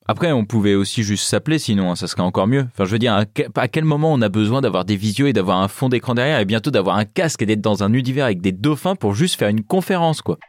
Après, 0.08 0.31
on 0.31 0.43
pouvait 0.43 0.74
aussi 0.74 1.03
juste 1.03 1.25
s'appeler, 1.25 1.60
sinon 1.60 1.91
hein, 1.91 1.96
ça 1.96 2.08
serait 2.08 2.24
encore 2.24 2.48
mieux. 2.48 2.65
Enfin, 2.74 2.86
je 2.86 2.89
veux 2.91 2.98
dire, 2.98 3.13
à 3.13 3.67
quel 3.67 3.86
moment 3.86 4.12
on 4.12 4.22
a 4.24 4.29
besoin 4.29 4.60
d'avoir 4.60 4.84
des 4.84 4.96
visios 4.96 5.27
et 5.27 5.34
d'avoir 5.34 5.60
un 5.60 5.67
fond 5.67 5.88
d'écran 5.88 6.15
derrière 6.15 6.39
et 6.39 6.46
bientôt 6.46 6.72
d'avoir 6.72 6.98
un 6.98 7.05
casque 7.05 7.43
et 7.43 7.46
d'être 7.46 7.62
dans 7.62 7.84
un 7.84 7.93
univers 7.93 8.25
avec 8.25 8.41
des 8.41 8.51
dauphins 8.51 8.96
pour 8.96 9.13
juste 9.13 9.38
faire 9.38 9.50
une 9.50 9.63
conférence, 9.63 10.24
quoi? 10.24 10.39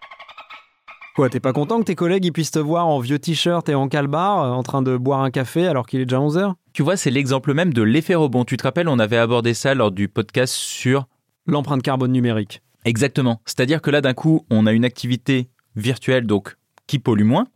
Quoi, 1.14 1.28
t'es 1.28 1.40
pas 1.40 1.52
content 1.52 1.78
que 1.80 1.84
tes 1.84 1.94
collègues 1.94 2.24
ils 2.24 2.32
puissent 2.32 2.52
te 2.52 2.58
voir 2.58 2.86
en 2.86 3.00
vieux 3.00 3.18
t-shirt 3.18 3.68
et 3.68 3.74
en 3.74 3.88
calbar, 3.88 4.44
euh, 4.44 4.50
en 4.50 4.62
train 4.62 4.80
de 4.80 4.96
boire 4.96 5.20
un 5.20 5.30
café 5.30 5.66
alors 5.66 5.86
qu'il 5.86 6.00
est 6.00 6.06
déjà 6.06 6.20
11h 6.20 6.54
Tu 6.72 6.82
vois, 6.82 6.96
c'est 6.96 7.10
l'exemple 7.10 7.52
même 7.54 7.72
de 7.72 7.82
l'effet 7.82 8.14
rebond. 8.14 8.44
Tu 8.44 8.56
te 8.56 8.62
rappelles, 8.62 8.88
on 8.88 8.98
avait 8.98 9.16
abordé 9.16 9.54
ça 9.54 9.74
lors 9.74 9.90
du 9.90 10.08
podcast 10.08 10.54
sur 10.54 11.06
L'empreinte 11.46 11.82
carbone 11.82 12.12
numérique. 12.12 12.62
Exactement. 12.84 13.40
C'est-à-dire 13.44 13.82
que 13.82 13.90
là, 13.90 14.00
d'un 14.00 14.14
coup, 14.14 14.44
on 14.50 14.66
a 14.66 14.72
une 14.72 14.84
activité 14.84 15.48
virtuelle, 15.74 16.26
donc 16.26 16.56
qui 16.86 16.98
pollue 16.98 17.24
moins, 17.24 17.46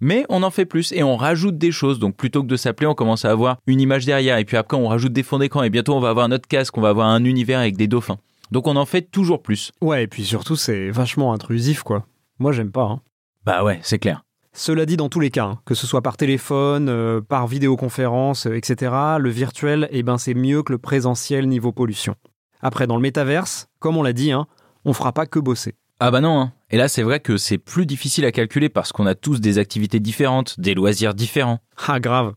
mais 0.00 0.24
on 0.28 0.42
en 0.42 0.50
fait 0.50 0.64
plus 0.64 0.92
et 0.92 1.02
on 1.02 1.16
rajoute 1.16 1.58
des 1.58 1.70
choses. 1.72 1.98
Donc 1.98 2.16
plutôt 2.16 2.42
que 2.42 2.48
de 2.48 2.56
s'appeler, 2.56 2.86
on 2.86 2.94
commence 2.94 3.24
à 3.24 3.30
avoir 3.30 3.58
une 3.66 3.80
image 3.80 4.06
derrière 4.06 4.38
et 4.38 4.44
puis 4.44 4.56
après, 4.56 4.76
on 4.76 4.88
rajoute 4.88 5.12
des 5.12 5.22
fonds 5.22 5.38
d'écran 5.38 5.62
et 5.64 5.70
bientôt, 5.70 5.94
on 5.94 6.00
va 6.00 6.08
avoir 6.10 6.28
notre 6.28 6.48
casque, 6.48 6.76
on 6.78 6.80
va 6.80 6.88
avoir 6.88 7.08
un 7.08 7.24
univers 7.24 7.58
avec 7.60 7.76
des 7.76 7.88
dauphins. 7.88 8.18
Donc 8.50 8.66
on 8.66 8.76
en 8.76 8.86
fait 8.86 9.02
toujours 9.02 9.42
plus. 9.42 9.72
Ouais, 9.80 10.04
et 10.04 10.06
puis 10.06 10.24
surtout, 10.24 10.56
c'est 10.56 10.90
vachement 10.90 11.32
intrusif, 11.32 11.82
quoi. 11.82 12.06
Moi, 12.38 12.52
j'aime 12.52 12.70
pas. 12.72 12.84
hein. 12.84 13.00
Bah 13.44 13.64
ouais, 13.64 13.80
c'est 13.82 13.98
clair. 13.98 14.24
Cela 14.54 14.84
dit, 14.84 14.98
dans 14.98 15.08
tous 15.08 15.20
les 15.20 15.30
cas, 15.30 15.44
hein, 15.44 15.58
que 15.64 15.74
ce 15.74 15.86
soit 15.86 16.02
par 16.02 16.18
téléphone, 16.18 16.90
euh, 16.90 17.22
par 17.22 17.46
vidéoconférence, 17.46 18.46
euh, 18.46 18.54
etc., 18.54 18.92
le 19.18 19.30
virtuel, 19.30 19.88
eh 19.90 20.02
ben, 20.02 20.18
c'est 20.18 20.34
mieux 20.34 20.62
que 20.62 20.72
le 20.72 20.78
présentiel 20.78 21.48
niveau 21.48 21.72
pollution. 21.72 22.16
Après, 22.60 22.86
dans 22.86 22.96
le 22.96 23.02
métaverse, 23.02 23.68
comme 23.78 23.96
on 23.96 24.02
l'a 24.02 24.12
dit, 24.12 24.30
hein, 24.30 24.46
on 24.84 24.92
fera 24.92 25.12
pas 25.12 25.24
que 25.24 25.38
bosser. 25.38 25.74
Ah 26.00 26.10
bah 26.10 26.20
non, 26.20 26.40
hein. 26.40 26.52
et 26.70 26.76
là 26.76 26.88
c'est 26.88 27.04
vrai 27.04 27.20
que 27.20 27.36
c'est 27.36 27.58
plus 27.58 27.86
difficile 27.86 28.24
à 28.24 28.32
calculer 28.32 28.68
parce 28.68 28.90
qu'on 28.90 29.06
a 29.06 29.14
tous 29.14 29.40
des 29.40 29.58
activités 29.58 30.00
différentes, 30.00 30.58
des 30.58 30.74
loisirs 30.74 31.14
différents. 31.14 31.60
Ah, 31.86 32.00
grave. 32.00 32.34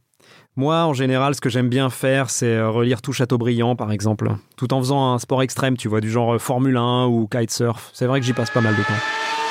Moi, 0.55 0.85
en 0.85 0.93
général, 0.93 1.35
ce 1.35 1.41
que 1.41 1.49
j'aime 1.49 1.67
bien 1.67 1.89
faire, 1.89 2.29
c'est 2.29 2.55
euh, 2.55 2.69
relire 2.69 3.01
tout 3.01 3.11
Chateaubriand, 3.11 3.75
par 3.75 3.91
exemple, 3.91 4.31
tout 4.55 4.73
en 4.73 4.79
faisant 4.79 5.13
un 5.13 5.19
sport 5.19 5.41
extrême, 5.43 5.75
tu 5.75 5.89
vois, 5.89 5.99
du 5.99 6.09
genre 6.09 6.39
Formule 6.39 6.77
1 6.77 7.07
ou 7.07 7.27
kitesurf. 7.27 7.89
C'est 7.93 8.05
vrai 8.05 8.21
que 8.21 8.25
j'y 8.25 8.33
passe 8.33 8.51
pas 8.51 8.61
mal 8.61 8.75
de 8.75 8.83
temps. 8.83 9.44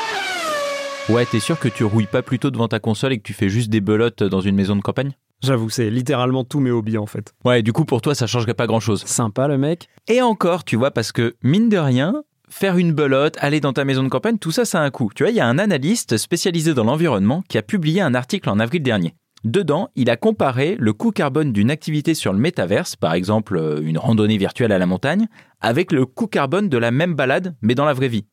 Ouais, 1.11 1.26
t'es 1.26 1.38
sûr 1.38 1.58
que 1.58 1.68
tu 1.68 1.84
rouilles 1.84 2.06
pas 2.06 2.23
plutôt 2.23 2.50
devant 2.50 2.66
ta 2.66 2.80
console 2.80 3.12
et 3.12 3.18
que 3.18 3.23
tu 3.23 3.34
fais 3.34 3.50
juste 3.50 3.68
des 3.68 3.82
belotes 3.82 4.23
dans 4.23 4.40
une 4.40 4.54
maison 4.54 4.75
de 4.75 4.80
campagne? 4.80 5.12
J'avoue, 5.42 5.68
c'est 5.68 5.90
littéralement 5.90 6.44
tous 6.44 6.61
mes 6.61 6.70
hobbies, 6.70 6.96
en 6.96 7.04
fait. 7.04 7.34
Ouais, 7.44 7.61
du 7.61 7.75
coup 7.75 7.84
pour 7.84 8.00
toi 8.00 8.14
ça 8.14 8.26
changerait 8.26 8.54
pas 8.54 8.66
grand 8.66 8.80
chose. 8.80 9.04
Sympa, 9.04 9.46
le 9.46 9.58
mec. 9.58 9.90
Et 10.08 10.23
encore, 10.23 10.64
tu 10.64 10.76
vois, 10.76 10.92
parce 10.92 11.12
que 11.12 11.34
mine 11.42 11.68
de 11.68 11.76
rien, 11.76 12.25
faire 12.49 12.78
une 12.78 12.92
belote, 12.94 13.37
aller 13.40 13.61
dans 13.61 13.75
ta 13.75 13.84
maison 13.84 14.02
de 14.02 14.08
campagne, 14.08 14.38
tout 14.38 14.50
ça, 14.50 14.64
ça 14.64 14.80
a 14.80 14.82
un 14.82 14.90
coût. 14.90 15.11
Tu 15.14 15.25
vois, 15.25 15.30
il 15.30 15.37
y 15.37 15.40
a 15.40 15.46
un 15.46 15.58
analyste 15.58 16.16
spécialisé 16.16 16.73
dans 16.73 16.84
l'environnement 16.84 17.44
qui 17.50 17.58
a 17.58 17.62
publié 17.62 18.00
un 18.00 18.14
article 18.14 18.49
en 18.49 18.58
avril 18.58 18.82
dernier. 18.82 19.14
Dedans, 19.44 19.90
il 19.96 20.08
a 20.08 20.16
comparé 20.16 20.75
le 20.78 20.94
coût 20.94 21.11
carbone 21.11 21.52
d'une 21.52 21.70
activité 21.70 22.14
sur 22.14 22.32
le 22.32 22.38
métaverse, 22.38 22.96
par 22.96 23.12
exemple 23.12 23.58
euh, 23.58 23.82
une 23.82 23.99
randonnée 23.99 24.38
virtuelle 24.38 24.73
à 24.73 24.78
la 24.78 24.87
montagne, 24.87 25.28
avec 25.61 25.92
le 25.92 26.06
coût 26.06 26.28
carbone 26.28 26.70
de 26.70 26.78
la 26.78 26.90
même 26.90 27.12
balade, 27.12 27.54
mais 27.61 27.75
dans 27.75 27.84
la 27.84 27.92
vraie 27.92 28.08
vie. 28.08 28.25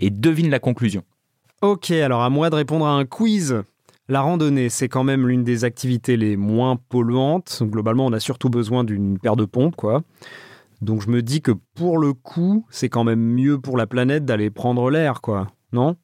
Et 0.00 0.10
devine 0.10 0.50
la 0.50 0.58
conclusion. 0.58 1.04
Ok, 1.62 1.90
alors 1.90 2.22
à 2.22 2.30
moi 2.30 2.50
de 2.50 2.54
répondre 2.56 2.86
à 2.86 2.90
un 2.92 3.04
quiz. 3.04 3.62
La 4.08 4.20
randonnée, 4.20 4.68
c'est 4.68 4.88
quand 4.88 5.02
même 5.04 5.26
l'une 5.26 5.42
des 5.42 5.64
activités 5.64 6.16
les 6.16 6.36
moins 6.36 6.76
polluantes. 6.76 7.62
Globalement, 7.64 8.06
on 8.06 8.12
a 8.12 8.20
surtout 8.20 8.50
besoin 8.50 8.84
d'une 8.84 9.18
paire 9.18 9.36
de 9.36 9.44
pompes, 9.44 9.74
quoi. 9.74 10.02
Donc 10.80 11.02
je 11.02 11.08
me 11.08 11.22
dis 11.22 11.40
que 11.40 11.52
pour 11.74 11.98
le 11.98 12.12
coup, 12.12 12.66
c'est 12.70 12.88
quand 12.88 13.02
même 13.04 13.20
mieux 13.20 13.58
pour 13.58 13.76
la 13.76 13.86
planète 13.86 14.24
d'aller 14.24 14.50
prendre 14.50 14.90
l'air, 14.90 15.20
quoi. 15.22 15.48
Non? 15.72 15.96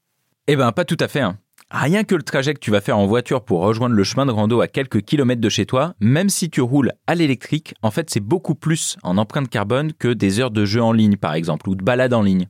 Eh 0.48 0.56
ben, 0.56 0.72
pas 0.72 0.84
tout 0.84 0.96
à 0.98 1.06
fait. 1.06 1.20
hein. 1.20 1.38
Rien 1.70 2.04
que 2.04 2.14
le 2.14 2.22
trajet 2.22 2.52
que 2.54 2.58
tu 2.58 2.70
vas 2.70 2.80
faire 2.80 2.98
en 2.98 3.06
voiture 3.06 3.44
pour 3.44 3.60
rejoindre 3.60 3.94
le 3.94 4.04
chemin 4.04 4.26
de 4.26 4.32
rando 4.32 4.60
à 4.60 4.68
quelques 4.68 5.02
kilomètres 5.02 5.40
de 5.40 5.48
chez 5.48 5.64
toi, 5.64 5.94
même 6.00 6.28
si 6.28 6.50
tu 6.50 6.60
roules 6.60 6.92
à 7.06 7.14
l'électrique, 7.14 7.74
en 7.82 7.90
fait, 7.90 8.10
c'est 8.10 8.20
beaucoup 8.20 8.54
plus 8.54 8.96
en 9.02 9.16
empreinte 9.16 9.48
carbone 9.48 9.92
que 9.92 10.08
des 10.08 10.40
heures 10.40 10.50
de 10.50 10.64
jeu 10.64 10.82
en 10.82 10.92
ligne, 10.92 11.16
par 11.16 11.34
exemple, 11.34 11.68
ou 11.70 11.74
de 11.74 11.84
balade 11.84 12.12
en 12.14 12.22
ligne. 12.22 12.48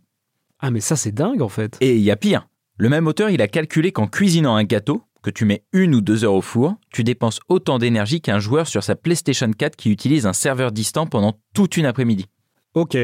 Ah 0.65 0.71
mais 0.71 0.81
ça 0.81 0.95
c'est 0.95 1.13
dingue 1.13 1.43
en 1.43 1.49
fait. 1.49 1.77
Et 1.81 1.97
il 1.97 2.03
y 2.03 2.11
a 2.13 2.17
pire. 2.17 2.47
Le 2.83 2.89
même 2.89 3.07
auteur, 3.07 3.31
il 3.31 3.41
a 3.41 3.47
calculé 3.47 3.93
qu'en 3.93 4.09
cuisinant 4.09 4.57
un 4.57 4.65
gâteau, 4.65 5.05
que 5.23 5.31
tu 5.31 5.45
mets 5.45 5.62
une 5.73 5.95
ou 5.95 6.01
deux 6.01 6.25
heures 6.25 6.35
au 6.35 6.41
four, 6.41 6.75
tu 6.93 7.05
dépenses 7.05 7.39
autant 7.49 7.79
d'énergie 7.79 8.21
qu'un 8.21 8.41
joueur 8.41 8.67
sur 8.67 8.83
sa 8.83 8.97
PlayStation 8.97 9.49
4 9.53 9.77
qui 9.77 9.93
utilise 9.93 10.27
un 10.27 10.33
serveur 10.33 10.73
distant 10.73 11.07
pendant 11.07 11.39
toute 11.55 11.77
une 11.77 11.87
après-midi. 11.87 12.27
Ok. 12.75 12.99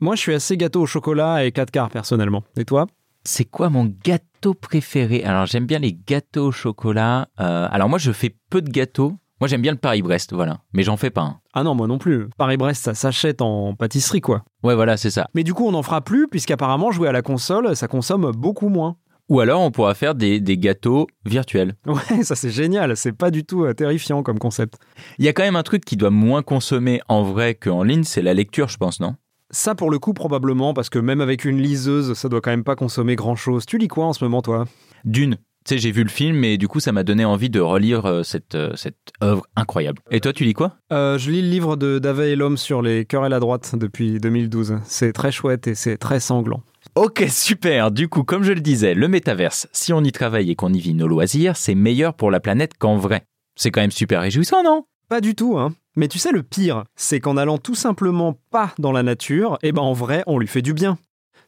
Moi 0.00 0.16
je 0.16 0.20
suis 0.22 0.34
assez 0.34 0.56
gâteau 0.56 0.80
au 0.80 0.86
chocolat 0.86 1.44
et 1.44 1.52
4 1.52 1.70
quarts 1.70 1.90
personnellement. 1.90 2.42
Et 2.56 2.64
toi? 2.64 2.88
C'est 3.22 3.44
quoi 3.44 3.70
mon 3.70 3.94
gâteau 4.04 4.54
préféré? 4.54 5.22
Alors 5.22 5.46
j'aime 5.46 5.66
bien 5.66 5.78
les 5.78 5.92
gâteaux 5.92 6.48
au 6.48 6.50
chocolat. 6.50 7.28
Euh, 7.38 7.68
alors 7.70 7.88
moi 7.88 8.00
je 8.00 8.10
fais 8.10 8.34
peu 8.50 8.60
de 8.60 8.70
gâteaux. 8.70 9.12
Moi 9.40 9.46
j'aime 9.46 9.62
bien 9.62 9.70
le 9.70 9.78
Paris-Brest, 9.78 10.32
voilà. 10.32 10.62
Mais 10.72 10.82
j'en 10.82 10.96
fais 10.96 11.10
pas 11.10 11.22
un. 11.22 11.40
Ah 11.52 11.62
non, 11.62 11.76
moi 11.76 11.86
non 11.86 11.98
plus. 11.98 12.28
Paris-Brest, 12.38 12.82
ça 12.82 12.94
s'achète 12.94 13.40
en 13.40 13.76
pâtisserie 13.76 14.20
quoi. 14.20 14.42
Ouais 14.64 14.74
voilà, 14.74 14.96
c'est 14.96 15.10
ça. 15.10 15.28
Mais 15.34 15.44
du 15.44 15.54
coup, 15.54 15.68
on 15.68 15.72
n'en 15.72 15.84
fera 15.84 16.00
plus 16.00 16.26
puisqu'apparemment 16.26 16.90
jouer 16.90 17.06
à 17.06 17.12
la 17.12 17.22
console, 17.22 17.76
ça 17.76 17.86
consomme 17.86 18.32
beaucoup 18.32 18.68
moins. 18.68 18.96
Ou 19.32 19.40
alors 19.40 19.62
on 19.62 19.70
pourra 19.70 19.94
faire 19.94 20.14
des, 20.14 20.40
des 20.40 20.58
gâteaux 20.58 21.06
virtuels. 21.24 21.74
Ouais, 21.86 22.22
ça 22.22 22.36
c'est 22.36 22.50
génial, 22.50 22.98
c'est 22.98 23.12
pas 23.14 23.30
du 23.30 23.46
tout 23.46 23.64
euh, 23.64 23.72
terrifiant 23.72 24.22
comme 24.22 24.38
concept. 24.38 24.74
Il 25.18 25.24
y 25.24 25.28
a 25.28 25.32
quand 25.32 25.42
même 25.42 25.56
un 25.56 25.62
truc 25.62 25.86
qui 25.86 25.96
doit 25.96 26.10
moins 26.10 26.42
consommer 26.42 27.00
en 27.08 27.22
vrai 27.22 27.54
qu'en 27.54 27.82
ligne, 27.82 28.04
c'est 28.04 28.20
la 28.20 28.34
lecture, 28.34 28.68
je 28.68 28.76
pense, 28.76 29.00
non? 29.00 29.14
Ça, 29.50 29.74
pour 29.74 29.90
le 29.90 29.98
coup, 29.98 30.12
probablement, 30.12 30.74
parce 30.74 30.90
que 30.90 30.98
même 30.98 31.22
avec 31.22 31.46
une 31.46 31.62
liseuse, 31.62 32.12
ça 32.12 32.28
doit 32.28 32.42
quand 32.42 32.50
même 32.50 32.62
pas 32.62 32.76
consommer 32.76 33.16
grand-chose. 33.16 33.64
Tu 33.64 33.78
lis 33.78 33.88
quoi 33.88 34.04
en 34.04 34.12
ce 34.12 34.22
moment, 34.22 34.42
toi? 34.42 34.66
Dune. 35.06 35.36
Tu 35.64 35.76
sais, 35.76 35.78
j'ai 35.78 35.92
vu 35.92 36.02
le 36.02 36.10
film 36.10 36.44
et 36.44 36.58
du 36.58 36.68
coup, 36.68 36.80
ça 36.80 36.92
m'a 36.92 37.02
donné 37.02 37.24
envie 37.24 37.48
de 37.48 37.60
relire 37.60 38.04
euh, 38.04 38.22
cette, 38.24 38.54
euh, 38.54 38.72
cette 38.76 38.98
œuvre 39.22 39.46
incroyable. 39.56 40.02
Et 40.10 40.20
toi, 40.20 40.34
tu 40.34 40.44
lis 40.44 40.52
quoi? 40.52 40.76
Euh, 40.92 41.16
Je 41.16 41.30
lis 41.30 41.40
le 41.40 41.48
livre 41.48 41.76
de 41.76 41.98
David 41.98 42.24
et 42.24 42.36
l'homme 42.36 42.58
sur 42.58 42.82
les 42.82 43.06
cœurs 43.06 43.24
et 43.24 43.30
la 43.30 43.40
droite 43.40 43.76
depuis 43.76 44.18
2012. 44.20 44.80
C'est 44.84 45.14
très 45.14 45.32
chouette 45.32 45.68
et 45.68 45.74
c'est 45.74 45.96
très 45.96 46.20
sanglant. 46.20 46.62
Ok, 46.94 47.24
super. 47.30 47.90
Du 47.90 48.08
coup, 48.08 48.22
comme 48.24 48.42
je 48.42 48.52
le 48.52 48.60
disais, 48.60 48.94
le 48.94 49.08
métaverse, 49.08 49.66
si 49.72 49.92
on 49.92 50.02
y 50.02 50.12
travaille 50.12 50.50
et 50.50 50.56
qu'on 50.56 50.72
y 50.72 50.80
vit 50.80 50.94
nos 50.94 51.08
loisirs, 51.08 51.56
c'est 51.56 51.74
meilleur 51.74 52.14
pour 52.14 52.30
la 52.30 52.40
planète 52.40 52.72
qu'en 52.78 52.96
vrai. 52.96 53.22
C'est 53.56 53.70
quand 53.70 53.80
même 53.80 53.90
super 53.90 54.20
réjouissant, 54.20 54.62
non? 54.62 54.84
Pas 55.08 55.20
du 55.20 55.34
tout, 55.34 55.58
hein. 55.58 55.74
Mais 55.96 56.08
tu 56.08 56.18
sais, 56.18 56.32
le 56.32 56.42
pire, 56.42 56.84
c'est 56.96 57.20
qu'en 57.20 57.36
allant 57.36 57.58
tout 57.58 57.74
simplement 57.74 58.38
pas 58.50 58.74
dans 58.78 58.92
la 58.92 59.02
nature, 59.02 59.58
eh 59.62 59.72
ben 59.72 59.82
en 59.82 59.92
vrai, 59.92 60.22
on 60.26 60.38
lui 60.38 60.46
fait 60.46 60.62
du 60.62 60.72
bien. 60.72 60.98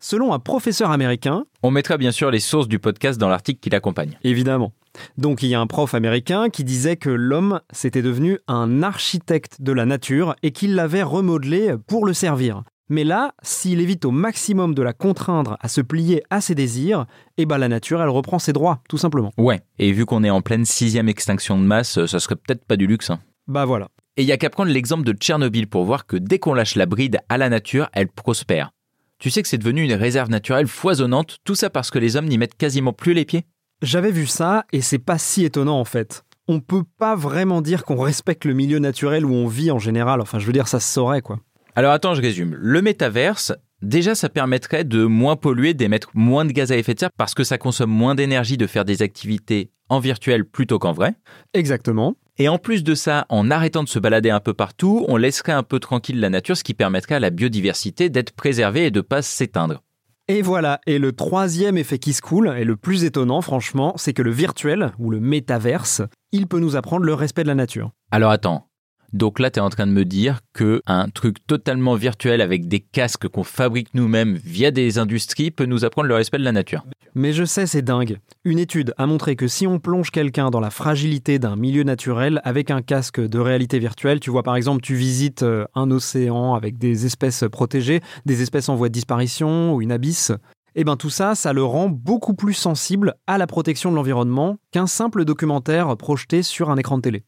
Selon 0.01 0.35
un 0.35 0.39
professeur 0.39 0.91
américain, 0.91 1.45
On 1.63 1.71
mettra 1.71 1.97
bien 1.97 2.13
sûr 2.13 2.31
les 2.31 2.41
sources 2.41 2.69
du 2.69 2.79
podcast 2.79 3.19
dans 3.19 3.29
l'article 3.29 3.61
qui 3.61 3.71
l'accompagne. 3.71 4.19
évidemment. 4.23 4.73
Donc 5.17 5.43
il 5.43 5.49
y 5.49 5.55
a 5.55 5.61
un 5.61 5.67
prof 5.67 5.95
américain 5.95 6.51
qui 6.51 6.63
disait 6.63 6.97
que 6.97 7.09
l'homme 7.09 7.61
s'était 7.73 8.03
devenu 8.03 8.39
un 8.47 8.83
architecte 8.83 9.63
de 9.63 9.73
la 9.73 9.87
nature 9.87 10.37
et 10.43 10.53
qu'il 10.53 10.75
l'avait 10.75 11.03
remodelé 11.03 11.75
pour 11.87 12.05
le 12.05 12.13
servir. 12.13 12.63
Mais 12.91 13.05
là, 13.05 13.35
s'il 13.43 13.81
évite 13.81 14.05
au 14.05 14.11
maximum 14.11 14.75
de 14.75 14.83
la 14.83 14.93
contraindre 14.93 15.57
à 15.61 15.69
se 15.69 15.81
plier 15.81 16.23
à 16.31 16.41
ses 16.41 16.55
désirs, 16.55 17.07
eh 17.39 17.47
ben 17.47 17.57
la 17.59 17.69
nature, 17.69 18.03
elle 18.03 18.11
reprend 18.11 18.39
ses 18.39 18.53
droits, 18.53 18.81
tout 18.89 18.99
simplement. 18.99 19.33
Ouais, 19.39 19.63
et 19.79 19.91
vu 19.93 20.05
qu'on 20.05 20.23
est 20.23 20.31
en 20.31 20.43
pleine 20.43 20.65
sixième 20.67 21.09
extinction 21.09 21.59
de 21.59 21.65
masse, 21.65 22.05
ça 22.07 22.21
serait 22.21 22.37
peut-être 22.37 22.65
pas 22.67 22.77
du 22.77 22.87
luxe. 22.87 23.11
hein. 23.11 23.21
Bah 23.47 23.65
voilà. 23.65 23.89
Et 24.17 24.23
il 24.23 24.29
y 24.29 24.33
a 24.33 24.37
qu'à 24.37 24.51
prendre 24.51 24.71
l'exemple 24.71 25.05
de 25.05 25.13
Tchernobyl 25.13 25.67
pour 25.67 25.85
voir 25.85 26.07
que 26.07 26.17
dès 26.17 26.39
qu'on 26.39 26.55
lâche 26.55 26.77
la 26.77 26.87
bride 26.87 27.19
à 27.29 27.39
la 27.39 27.49
nature, 27.49 27.89
elle 27.95 28.09
prospère. 28.09 28.71
Tu 29.19 29.31
sais 29.31 29.43
que 29.43 29.49
c'est 29.49 29.59
devenu 29.59 29.83
une 29.83 29.95
réserve 29.95 30.29
naturelle 30.29 30.67
foisonnante, 30.67 31.39
tout 31.45 31.55
ça 31.55 31.71
parce 31.71 31.91
que 31.91 31.99
les 31.99 32.17
hommes 32.17 32.27
n'y 32.27 32.39
mettent 32.39 32.57
quasiment 32.57 32.93
plus 32.93 33.15
les 33.15 33.25
pieds? 33.25 33.45
J'avais 33.83 34.11
vu 34.11 34.27
ça 34.27 34.67
et 34.73 34.83
c'est 34.83 34.99
pas 34.99 35.19
si 35.19 35.45
étonnant 35.45 35.81
en 35.81 35.85
fait. 35.85 36.25
On 36.49 36.61
peut 36.61 36.85
pas 36.99 37.17
vraiment 37.17 37.63
dire 37.63 37.85
qu'on 37.85 38.01
respecte 38.01 38.45
le 38.45 38.53
milieu 38.55 38.79
naturel 38.79 39.25
où 39.25 39.33
on 39.33 39.47
vit 39.47 39.71
en 39.71 39.79
général. 39.79 40.21
Enfin, 40.21 40.39
je 40.39 40.47
veux 40.47 40.53
dire, 40.53 40.69
ça 40.69 40.81
se 40.81 40.93
saurait 40.93 41.23
quoi. 41.23 41.39
Alors 41.77 41.93
attends, 41.93 42.15
je 42.15 42.23
résume. 42.23 42.55
Le 42.55 42.83
métaverse, 42.83 43.53
déjà 43.83 44.15
ça 44.15 44.29
permettrait 44.29 44.85
de 44.85 45.05
moins 45.05 45.35
polluer, 45.35 45.75
d'émettre 45.75 46.09
moins 46.15 46.45
de 46.45 46.53
gaz 46.53 46.71
à 46.71 46.77
effet 46.77 46.95
de 46.95 47.01
serre 47.01 47.11
parce 47.17 47.35
que 47.35 47.43
ça 47.43 47.59
consomme 47.59 47.91
moins 47.91 48.15
d'énergie 48.15 48.57
de 48.57 48.69
faire 48.69 48.85
des 48.85 49.03
activités 49.03 49.71
en 49.89 49.99
virtuel 49.99 50.45
plutôt 50.45 50.79
qu'en 50.79 50.93
vrai. 50.93 51.15
Exactement. 51.53 52.15
Et 52.39 52.49
en 52.49 52.59
plus 52.59 52.85
de 52.85 52.95
ça, 52.95 53.27
en 53.29 53.51
arrêtant 53.51 53.83
de 53.83 53.89
se 53.89 53.99
balader 53.99 54.31
un 54.31 54.39
peu 54.39 54.55
partout, 54.55 55.05
on 55.09 55.17
laisserait 55.17 55.53
un 55.53 55.65
peu 55.65 55.81
tranquille 55.81 56.21
la 56.21 56.31
nature, 56.31 56.57
ce 56.57 56.63
qui 56.63 56.75
permettrait 56.75 57.17
à 57.17 57.21
la 57.21 57.31
biodiversité 57.31 58.09
d'être 58.09 58.33
préservée 58.33 58.87
et 58.87 58.91
de 58.93 59.01
pas 59.01 59.23
s'éteindre. 59.23 59.83
Et 60.29 60.43
voilà, 60.43 60.81
et 60.87 60.99
le 60.99 61.13
troisième 61.13 61.77
effet 61.77 61.99
qui 61.99 62.13
se 62.13 62.23
coule, 62.23 62.55
et 62.57 62.65
le 62.65 62.77
plus 62.77 63.05
étonnant 63.05 63.41
franchement, 63.41 63.95
c'est 63.97 64.15
que 64.15 64.23
le 64.23 64.31
virtuel, 64.31 64.93
ou 64.99 65.11
le 65.11 65.21
métaverse, 65.21 66.03
il 66.33 66.47
peut 66.47 66.61
nous 66.61 66.77
apprendre 66.77 67.05
le 67.05 67.15
respect 67.15 67.43
de 67.43 67.49
la 67.49 67.55
nature. 67.55 67.91
Alors 68.11 68.31
attends. 68.31 68.69
Donc 69.15 69.39
là, 69.39 69.49
tu 69.49 69.61
es 69.61 69.63
en 69.63 69.71
train 69.71 69.87
de 69.87 69.93
me 69.93 70.05
dire 70.05 70.41
que 70.53 70.83
un 70.87 71.09
truc 71.09 71.37
totalement 71.47 71.95
virtuel 71.95 72.41
avec 72.41 72.67
des 72.67 72.81
casques 72.81 73.29
qu'on 73.29 73.45
fabrique 73.45 73.95
nous-mêmes 73.95 74.35
via 74.45 74.73
des 74.73 74.99
industries 74.99 75.53
peut 75.53 75.67
nous 75.67 75.85
apprendre 75.85 76.09
le 76.09 76.17
respect 76.17 76.39
de 76.39 76.43
la 76.43 76.51
nature. 76.51 76.85
Mais 77.15 77.33
je 77.33 77.45
sais, 77.45 77.67
c'est 77.67 77.81
dingue. 77.81 78.19
Une 78.45 78.59
étude 78.59 78.93
a 78.99 79.07
montré 79.07 79.37
que 79.37 79.47
si 79.47 79.69
on 79.69 79.79
plonge 79.79 80.11
quelqu'un 80.11 80.51
dans 80.51 80.59
la 80.59 80.71
fragilité 80.71 81.39
d'un 81.39 81.55
milieu 81.55 81.85
naturel 81.85 82.41
avec 82.43 82.73
un 82.73 82.83
casque 82.83 83.21
de 83.21 83.39
réalité 83.39 83.79
virtuelle, 83.79 84.19
tu 84.19 84.31
vois 84.31 84.43
par 84.43 84.57
exemple, 84.57 84.83
tu 84.83 84.97
visites 84.97 85.45
euh, 85.45 85.65
un 85.77 85.93
océan 85.93 86.55
avec 86.55 86.77
des 86.77 87.07
espèces 87.07 87.45
protégées, 87.53 88.01
des 88.27 88.43
espèces 88.43 88.69
en 88.69 88.75
voie 88.75 88.89
de 88.89 88.95
disparition 88.95 89.75
ou 89.75 89.81
une 89.81 89.93
abysse, 89.93 90.33
et 90.75 90.83
bien 90.83 90.97
tout 90.97 91.11
ça, 91.11 91.37
ça 91.37 91.53
le 91.53 91.63
rend 91.63 91.89
beaucoup 91.89 92.35
plus 92.35 92.55
sensible 92.55 93.15
à 93.29 93.39
la 93.39 93.47
protection 93.47 93.93
de 93.93 93.97
l'environnement 93.97 94.57
qu'un 94.73 94.89
simple 94.89 95.25
documentaire 95.25 95.97
projeté 95.97 96.43
sur 96.43 96.69
un 96.69 96.77
écran 96.77 96.97
de 96.97 97.03
télé. 97.03 97.25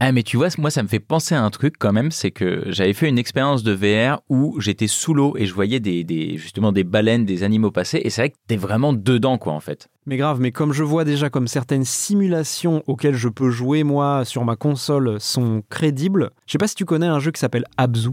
Ah 0.00 0.12
mais 0.12 0.22
tu 0.22 0.36
vois, 0.36 0.48
moi 0.58 0.70
ça 0.70 0.82
me 0.82 0.88
fait 0.88 1.00
penser 1.00 1.34
à 1.34 1.42
un 1.42 1.50
truc 1.50 1.76
quand 1.78 1.92
même, 1.92 2.10
c'est 2.10 2.32
que 2.32 2.64
j'avais 2.66 2.92
fait 2.92 3.08
une 3.08 3.18
expérience 3.18 3.62
de 3.62 3.72
VR 3.72 4.20
où 4.28 4.60
j'étais 4.60 4.88
sous 4.88 5.14
l'eau 5.14 5.34
et 5.36 5.46
je 5.46 5.54
voyais 5.54 5.80
des, 5.80 6.36
justement 6.36 6.72
des 6.72 6.84
baleines, 6.84 7.24
des 7.24 7.42
animaux 7.44 7.70
passer 7.70 8.00
et 8.02 8.10
c'est 8.10 8.22
vrai 8.22 8.30
que 8.30 8.36
t'es 8.48 8.56
vraiment 8.56 8.92
dedans 8.92 9.38
quoi 9.38 9.52
en 9.52 9.60
fait. 9.60 9.88
Mais 10.06 10.16
grave, 10.16 10.40
mais 10.40 10.52
comme 10.52 10.72
je 10.72 10.82
vois 10.82 11.04
déjà 11.04 11.30
comme 11.30 11.48
certaines 11.48 11.84
simulations 11.84 12.82
auxquelles 12.86 13.14
je 13.14 13.28
peux 13.28 13.50
jouer 13.50 13.84
moi 13.84 14.24
sur 14.24 14.44
ma 14.44 14.56
console 14.56 15.20
sont 15.20 15.62
crédibles, 15.70 16.30
je 16.46 16.52
sais 16.52 16.58
pas 16.58 16.68
si 16.68 16.74
tu 16.74 16.84
connais 16.84 17.06
un 17.06 17.20
jeu 17.20 17.30
qui 17.30 17.40
s'appelle 17.40 17.64
Abzu. 17.76 18.10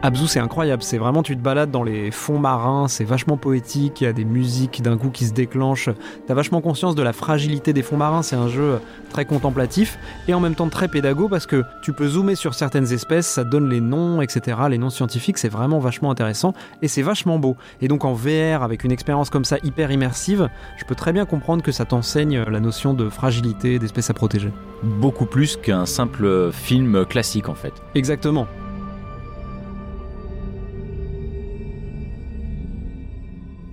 Abzu 0.00 0.28
c'est 0.28 0.38
incroyable, 0.38 0.84
c'est 0.84 0.96
vraiment 0.96 1.24
tu 1.24 1.36
te 1.36 1.42
balades 1.42 1.72
dans 1.72 1.82
les 1.82 2.12
fonds 2.12 2.38
marins, 2.38 2.86
c'est 2.86 3.02
vachement 3.02 3.36
poétique, 3.36 4.00
il 4.00 4.04
y 4.04 4.06
a 4.06 4.12
des 4.12 4.24
musiques 4.24 4.80
d'un 4.80 4.96
coup 4.96 5.10
qui 5.10 5.26
se 5.26 5.32
déclenchent, 5.32 5.90
t'as 6.28 6.34
vachement 6.34 6.60
conscience 6.60 6.94
de 6.94 7.02
la 7.02 7.12
fragilité 7.12 7.72
des 7.72 7.82
fonds 7.82 7.96
marins, 7.96 8.22
c'est 8.22 8.36
un 8.36 8.46
jeu 8.46 8.78
très 9.10 9.24
contemplatif 9.24 9.98
et 10.28 10.34
en 10.34 10.40
même 10.40 10.54
temps 10.54 10.68
très 10.68 10.86
pédago 10.86 11.28
parce 11.28 11.46
que 11.46 11.64
tu 11.82 11.92
peux 11.92 12.06
zoomer 12.06 12.36
sur 12.36 12.54
certaines 12.54 12.92
espèces, 12.92 13.26
ça 13.26 13.44
te 13.44 13.50
donne 13.50 13.68
les 13.68 13.80
noms, 13.80 14.22
etc., 14.22 14.56
les 14.70 14.78
noms 14.78 14.90
scientifiques, 14.90 15.36
c'est 15.36 15.48
vraiment 15.48 15.80
vachement 15.80 16.12
intéressant 16.12 16.52
et 16.80 16.86
c'est 16.86 17.02
vachement 17.02 17.40
beau. 17.40 17.56
Et 17.82 17.88
donc 17.88 18.04
en 18.04 18.12
VR, 18.12 18.62
avec 18.62 18.84
une 18.84 18.92
expérience 18.92 19.30
comme 19.30 19.44
ça 19.44 19.56
hyper 19.64 19.90
immersive, 19.90 20.48
je 20.76 20.84
peux 20.84 20.94
très 20.94 21.12
bien 21.12 21.26
comprendre 21.26 21.64
que 21.64 21.72
ça 21.72 21.84
t'enseigne 21.84 22.44
la 22.44 22.60
notion 22.60 22.94
de 22.94 23.08
fragilité 23.08 23.80
d'espèces 23.80 24.10
à 24.10 24.14
protéger. 24.14 24.52
Beaucoup 24.84 25.26
plus 25.26 25.56
qu'un 25.56 25.86
simple 25.86 26.52
film 26.52 27.04
classique 27.04 27.48
en 27.48 27.54
fait. 27.56 27.72
Exactement. 27.96 28.46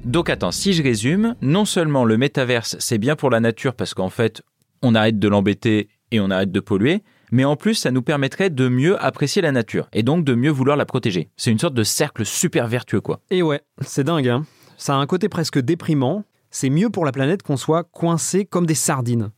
Donc 0.06 0.30
attends, 0.30 0.52
si 0.52 0.74
je 0.74 0.84
résume, 0.84 1.36
non 1.42 1.66
seulement 1.66 2.06
le 2.06 2.16
métaverse 2.16 2.76
c'est 2.78 3.00
bien 3.00 3.16
pour 3.16 3.32
la 3.32 3.40
nature 3.40 3.74
parce 3.74 3.96
qu'en 3.96 4.12
fait 4.12 4.44
on 4.84 4.94
arrête 4.94 5.18
de 5.18 5.28
l'embêter 5.28 5.90
et 6.12 6.20
on 6.20 6.30
arrête 6.30 6.52
de 6.52 6.60
polluer, 6.60 7.02
mais 7.32 7.44
en 7.44 7.56
plus 7.56 7.74
ça 7.74 7.90
nous 7.90 8.04
permettrait 8.04 8.52
de 8.52 8.70
mieux 8.70 9.04
apprécier 9.04 9.42
la 9.42 9.52
nature 9.52 9.90
et 9.94 10.04
donc 10.04 10.24
de 10.24 10.36
mieux 10.36 10.52
vouloir 10.52 10.78
la 10.78 10.86
protéger. 10.86 11.30
C'est 11.38 11.52
une 11.52 11.58
sorte 11.58 11.74
de 11.74 11.84
cercle 11.84 12.24
super 12.24 12.68
vertueux 12.68 13.02
quoi. 13.02 13.20
Et 13.32 13.42
ouais, 13.42 13.62
c'est 13.82 14.04
dingue, 14.04 14.28
hein. 14.28 14.46
Ça 14.78 14.94
a 14.94 14.98
un 14.98 15.08
côté 15.08 15.28
presque 15.28 15.60
déprimant. 15.60 16.24
C'est 16.52 16.70
mieux 16.70 16.92
pour 16.92 17.04
la 17.04 17.12
planète 17.12 17.42
qu'on 17.42 17.58
soit 17.58 17.84
coincé 17.84 18.46
comme 18.46 18.68
des 18.68 18.76
sardines. 18.76 19.32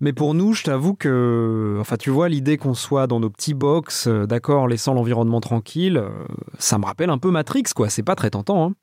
Mais 0.00 0.12
pour 0.12 0.34
nous, 0.34 0.54
je 0.54 0.64
t'avoue 0.64 0.94
que, 0.94 1.76
enfin, 1.78 1.96
tu 1.98 2.08
vois, 2.08 2.30
l'idée 2.30 2.56
qu'on 2.56 2.72
soit 2.72 3.06
dans 3.06 3.20
nos 3.20 3.28
petits 3.28 3.52
box, 3.52 4.06
euh, 4.06 4.26
d'accord, 4.26 4.66
laissant 4.66 4.94
l'environnement 4.94 5.42
tranquille, 5.42 5.98
euh, 5.98 6.08
ça 6.58 6.78
me 6.78 6.86
rappelle 6.86 7.10
un 7.10 7.18
peu 7.18 7.30
Matrix, 7.30 7.64
quoi. 7.74 7.90
C'est 7.90 8.02
pas 8.02 8.14
très 8.14 8.30
tentant, 8.30 8.64
hein. 8.64 8.74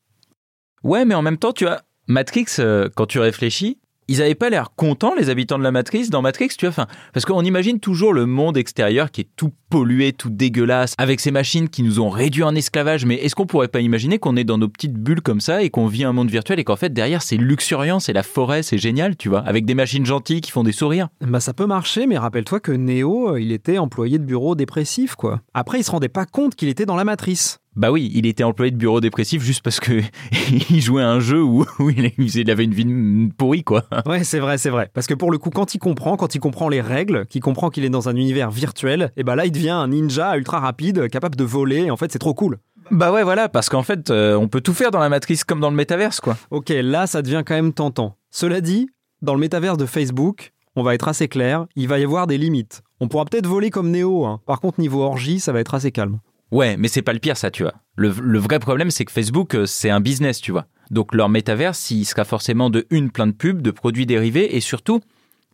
Ouais, 0.83 1.05
mais 1.05 1.15
en 1.15 1.21
même 1.21 1.37
temps, 1.37 1.53
tu 1.53 1.65
vois, 1.65 1.81
Matrix, 2.07 2.45
euh, 2.59 2.89
quand 2.95 3.05
tu 3.05 3.19
réfléchis, 3.19 3.79
ils 4.07 4.21
avaient 4.21 4.35
pas 4.35 4.49
l'air 4.49 4.71
contents, 4.75 5.13
les 5.15 5.29
habitants 5.29 5.57
de 5.57 5.63
la 5.63 5.71
Matrice, 5.71 6.09
dans 6.09 6.21
Matrix, 6.21 6.49
tu 6.57 6.67
vois, 6.67 6.87
parce 7.13 7.25
qu'on 7.25 7.43
imagine 7.43 7.79
toujours 7.79 8.13
le 8.13 8.25
monde 8.25 8.55
extérieur 8.55 9.11
qui 9.11 9.21
est 9.21 9.29
tout 9.35 9.51
pollué, 9.69 10.13
tout 10.13 10.29
dégueulasse, 10.29 10.93
avec 10.97 11.19
ces 11.19 11.31
machines 11.31 11.67
qui 11.67 11.83
nous 11.83 11.99
ont 11.99 12.09
réduits 12.09 12.43
en 12.43 12.55
esclavage, 12.55 13.05
mais 13.05 13.15
est-ce 13.15 13.35
qu'on 13.35 13.45
pourrait 13.45 13.67
pas 13.67 13.81
imaginer 13.81 14.17
qu'on 14.17 14.37
est 14.37 14.45
dans 14.45 14.57
nos 14.57 14.69
petites 14.69 14.93
bulles 14.93 15.21
comme 15.21 15.41
ça 15.41 15.61
et 15.61 15.69
qu'on 15.69 15.87
vit 15.87 16.05
un 16.05 16.13
monde 16.13 16.29
virtuel 16.29 16.59
et 16.59 16.63
qu'en 16.63 16.77
fait, 16.77 16.93
derrière, 16.93 17.21
c'est 17.21 17.35
luxuriant, 17.35 17.99
c'est 17.99 18.13
la 18.13 18.23
forêt, 18.23 18.63
c'est 18.63 18.77
génial, 18.77 19.17
tu 19.17 19.27
vois, 19.27 19.41
avec 19.41 19.65
des 19.65 19.75
machines 19.75 20.05
gentilles 20.05 20.41
qui 20.41 20.51
font 20.51 20.63
des 20.63 20.71
sourires? 20.71 21.09
Bah, 21.19 21.41
ça 21.41 21.53
peut 21.53 21.65
marcher, 21.65 22.07
mais 22.07 22.17
rappelle-toi 22.17 22.61
que 22.61 22.71
Neo, 22.71 23.33
euh, 23.33 23.41
il 23.41 23.51
était 23.51 23.77
employé 23.77 24.19
de 24.19 24.23
bureau 24.23 24.55
dépressif, 24.55 25.15
quoi. 25.15 25.41
Après, 25.53 25.79
il 25.79 25.83
se 25.83 25.91
rendait 25.91 26.07
pas 26.07 26.25
compte 26.25 26.55
qu'il 26.55 26.69
était 26.69 26.85
dans 26.85 26.95
la 26.95 27.03
matrice. 27.03 27.59
Bah 27.77 27.91
oui, 27.91 28.11
il 28.15 28.25
était 28.25 28.43
employé 28.43 28.71
de 28.71 28.75
bureau 28.75 28.99
dépressif 28.99 29.43
juste 29.43 29.61
parce 29.61 29.79
que 29.79 30.01
il 30.71 30.81
jouait 30.81 31.03
à 31.03 31.09
un 31.09 31.19
jeu 31.19 31.43
où, 31.43 31.63
où 31.77 31.91
il 31.91 32.11
il 32.17 32.51
avait 32.51 32.63
une 32.63 32.73
vie 32.73 33.29
pourrie, 33.37 33.63
quoi. 33.63 33.83
Ouais, 34.07 34.23
c'est 34.23 34.39
vrai, 34.39 34.57
c'est 34.57 34.71
vrai. 34.71 34.89
Parce 34.95 35.05
que 35.05 35.13
pour 35.13 35.29
le 35.29 35.37
coup, 35.37 35.51
quand 35.51 35.75
il 35.75 35.77
comprend, 35.77 36.17
quand 36.17 36.33
il 36.33 36.39
comprend 36.39 36.69
les 36.69 36.81
règles, 36.81 37.27
qu'il 37.27 37.39
comprend 37.39 37.69
qu'il 37.69 37.85
est 37.85 37.91
dans 37.91 38.09
un 38.09 38.15
univers 38.15 38.49
virtuel, 38.49 39.11
et 39.15 39.23
bah 39.23 39.35
là, 39.35 39.45
il 39.45 39.51
devient 39.51 39.69
un 39.69 39.89
ninja 39.89 40.35
ultra 40.37 40.59
rapide, 40.59 41.07
capable 41.09 41.35
de 41.35 41.43
voler, 41.43 41.83
et 41.83 41.91
en 41.91 41.97
fait, 41.97 42.11
c'est 42.11 42.17
trop 42.17 42.33
cool. 42.33 42.57
Bah 42.89 43.11
ouais, 43.11 43.23
voilà, 43.23 43.47
parce 43.47 43.69
qu'en 43.69 43.83
fait, 43.83 44.09
euh, 44.09 44.35
on 44.35 44.47
peut 44.47 44.61
tout 44.61 44.73
faire 44.73 44.89
dans 44.89 44.99
la 44.99 45.09
matrice 45.09 45.43
comme 45.43 45.59
dans 45.59 45.69
le 45.69 45.75
métaverse, 45.75 46.19
quoi. 46.19 46.35
Ok, 46.49 46.69
là, 46.69 47.05
ça 47.05 47.21
devient 47.21 47.43
quand 47.45 47.53
même 47.53 47.73
tentant. 47.73 48.17
Cela 48.31 48.59
dit, 48.59 48.89
dans 49.21 49.35
le 49.35 49.39
métaverse 49.39 49.77
de 49.77 49.85
Facebook, 49.85 50.51
on 50.75 50.81
va 50.81 50.95
être 50.95 51.07
assez 51.07 51.27
clair, 51.27 51.67
il 51.75 51.87
va 51.87 51.99
y 51.99 52.03
avoir 52.03 52.25
des 52.25 52.39
limites. 52.39 52.81
On 52.99 53.07
pourra 53.07 53.25
peut-être 53.25 53.45
voler 53.45 53.69
comme 53.69 53.91
Neo, 53.91 54.25
hein. 54.25 54.41
par 54.47 54.61
contre, 54.61 54.79
niveau 54.79 55.03
orgie, 55.03 55.39
ça 55.39 55.51
va 55.51 55.59
être 55.59 55.75
assez 55.75 55.91
calme. 55.91 56.19
Ouais, 56.51 56.77
mais 56.77 56.87
c'est 56.87 57.01
pas 57.01 57.13
le 57.13 57.19
pire, 57.19 57.37
ça, 57.37 57.51
tu 57.51 57.63
vois. 57.63 57.73
Le, 57.95 58.13
le 58.21 58.39
vrai 58.39 58.59
problème, 58.59 58.91
c'est 58.91 59.05
que 59.05 59.11
Facebook, 59.11 59.55
euh, 59.55 59.65
c'est 59.65 59.89
un 59.89 59.99
business, 59.99 60.39
tu 60.39 60.51
vois. 60.51 60.67
Donc 60.91 61.13
leur 61.13 61.29
métaverse, 61.29 61.91
il 61.91 62.05
sera 62.05 62.23
forcément 62.23 62.69
de 62.69 62.85
une, 62.89 63.11
plein 63.11 63.27
de 63.27 63.33
pubs, 63.33 63.61
de 63.61 63.71
produits 63.71 64.05
dérivés, 64.05 64.55
et 64.55 64.61
surtout, 64.61 65.01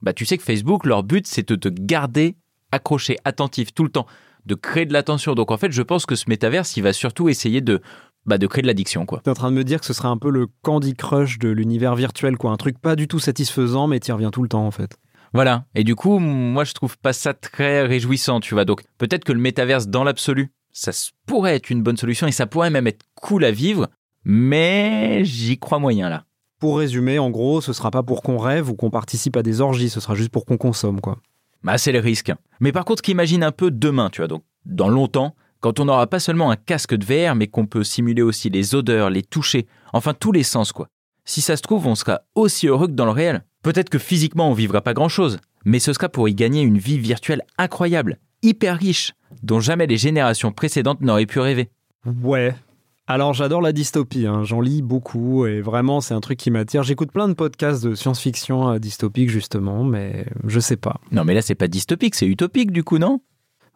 bah 0.01 0.13
tu 0.13 0.25
sais 0.25 0.37
que 0.37 0.43
Facebook, 0.43 0.85
leur 0.85 1.03
but, 1.03 1.25
c'est 1.25 1.47
de 1.47 1.55
te 1.55 1.69
garder 1.69 2.35
accroché, 2.71 3.17
attentif 3.23 3.73
tout 3.73 3.83
le 3.83 3.89
temps, 3.89 4.05
de 4.45 4.55
créer 4.55 4.85
de 4.85 4.93
l'attention. 4.93 5.33
Donc 5.33 5.51
en 5.51 5.57
fait, 5.57 5.71
je 5.71 5.81
pense 5.81 6.05
que 6.05 6.15
ce 6.15 6.25
métaverse, 6.27 6.77
il 6.77 6.83
va 6.83 6.93
surtout 6.93 7.29
essayer 7.29 7.61
de, 7.61 7.81
bah, 8.25 8.37
de 8.37 8.47
créer 8.47 8.61
de 8.61 8.67
l'addiction, 8.67 9.05
quoi. 9.05 9.21
T'es 9.23 9.31
en 9.31 9.35
train 9.35 9.51
de 9.51 9.55
me 9.55 9.63
dire 9.63 9.79
que 9.79 9.85
ce 9.85 9.93
serait 9.93 10.07
un 10.07 10.17
peu 10.17 10.29
le 10.29 10.47
Candy 10.61 10.93
Crush 10.93 11.39
de 11.39 11.49
l'univers 11.49 11.95
virtuel, 11.95 12.37
quoi. 12.37 12.51
Un 12.51 12.57
truc 12.57 12.79
pas 12.79 12.95
du 12.95 13.07
tout 13.07 13.19
satisfaisant, 13.19 13.87
mais 13.87 13.99
t'y 13.99 14.11
reviens 14.11 14.31
tout 14.31 14.43
le 14.43 14.49
temps, 14.49 14.65
en 14.65 14.71
fait. 14.71 14.97
Voilà. 15.33 15.65
Et 15.73 15.83
du 15.83 15.95
coup, 15.95 16.19
moi, 16.19 16.63
je 16.63 16.73
trouve 16.73 16.97
pas 16.99 17.13
ça 17.13 17.33
très 17.33 17.83
réjouissant, 17.85 18.39
tu 18.39 18.53
vois. 18.53 18.65
Donc 18.65 18.83
peut-être 18.97 19.23
que 19.23 19.33
le 19.33 19.39
métaverse, 19.39 19.87
dans 19.87 20.03
l'absolu, 20.03 20.51
ça 20.73 20.91
pourrait 21.25 21.55
être 21.55 21.69
une 21.69 21.83
bonne 21.83 21.97
solution 21.97 22.27
et 22.27 22.31
ça 22.31 22.47
pourrait 22.47 22.71
même 22.71 22.87
être 22.87 23.05
cool 23.15 23.45
à 23.45 23.51
vivre, 23.51 23.87
mais 24.25 25.23
j'y 25.23 25.57
crois 25.57 25.79
moyen 25.79 26.09
là. 26.09 26.25
Pour 26.59 26.79
résumer, 26.79 27.19
en 27.19 27.29
gros, 27.29 27.61
ce 27.61 27.73
sera 27.73 27.91
pas 27.91 28.03
pour 28.03 28.23
qu'on 28.23 28.37
rêve 28.37 28.69
ou 28.69 28.75
qu'on 28.75 28.89
participe 28.89 29.37
à 29.37 29.43
des 29.43 29.61
orgies, 29.61 29.89
ce 29.89 29.99
sera 29.99 30.15
juste 30.15 30.31
pour 30.31 30.45
qu'on 30.45 30.57
consomme, 30.57 31.01
quoi. 31.01 31.19
Bah, 31.63 31.77
c'est 31.77 31.91
le 31.91 31.99
risque. 31.99 32.31
Mais 32.59 32.71
par 32.71 32.85
contre, 32.85 33.01
qu'imagine 33.01 33.43
un 33.43 33.51
peu 33.51 33.71
demain, 33.71 34.09
tu 34.09 34.21
vois, 34.21 34.27
donc 34.27 34.43
dans 34.65 34.89
longtemps, 34.89 35.35
quand 35.59 35.79
on 35.79 35.85
n'aura 35.85 36.07
pas 36.07 36.19
seulement 36.19 36.51
un 36.51 36.55
casque 36.55 36.95
de 36.95 37.05
VR, 37.05 37.35
mais 37.35 37.47
qu'on 37.47 37.65
peut 37.65 37.83
simuler 37.83 38.21
aussi 38.21 38.49
les 38.49 38.75
odeurs, 38.75 39.09
les 39.09 39.23
toucher, 39.23 39.67
enfin 39.93 40.13
tous 40.13 40.31
les 40.31 40.43
sens, 40.43 40.71
quoi. 40.71 40.87
Si 41.25 41.41
ça 41.41 41.55
se 41.55 41.61
trouve, 41.61 41.87
on 41.87 41.95
sera 41.95 42.21
aussi 42.35 42.67
heureux 42.67 42.87
que 42.87 42.93
dans 42.93 43.05
le 43.05 43.11
réel. 43.11 43.45
Peut-être 43.61 43.89
que 43.89 43.99
physiquement, 43.99 44.49
on 44.49 44.53
vivra 44.53 44.81
pas 44.81 44.93
grand-chose, 44.93 45.39
mais 45.63 45.79
ce 45.79 45.93
sera 45.93 46.09
pour 46.09 46.27
y 46.27 46.35
gagner 46.35 46.63
une 46.63 46.77
vie 46.77 46.99
virtuelle 46.99 47.43
incroyable, 47.57 48.19
hyper 48.43 48.77
riche, 48.77 49.13
dont 49.41 49.59
jamais 49.59 49.87
les 49.87 49.97
générations 49.97 50.51
précédentes 50.51 51.01
n'auraient 51.01 51.25
pu 51.25 51.39
rêver. 51.39 51.69
Ouais. 52.21 52.53
Alors 53.07 53.33
j'adore 53.33 53.61
la 53.61 53.73
dystopie, 53.73 54.27
hein. 54.27 54.43
j'en 54.43 54.61
lis 54.61 54.81
beaucoup 54.81 55.45
et 55.45 55.59
vraiment 55.59 55.99
c'est 55.99 56.13
un 56.13 56.21
truc 56.21 56.37
qui 56.37 56.51
m'attire. 56.51 56.83
J'écoute 56.83 57.11
plein 57.11 57.27
de 57.27 57.33
podcasts 57.33 57.83
de 57.83 57.95
science-fiction 57.95 58.69
euh, 58.69 58.79
dystopique 58.79 59.29
justement, 59.29 59.83
mais 59.83 60.25
je 60.47 60.59
sais 60.61 60.77
pas. 60.77 61.01
Non 61.11 61.25
mais 61.25 61.33
là 61.33 61.41
c'est 61.41 61.55
pas 61.55 61.67
dystopique, 61.67 62.15
c'est 62.15 62.27
utopique 62.27 62.71
du 62.71 62.83
coup, 62.85 62.99
non? 62.99 63.19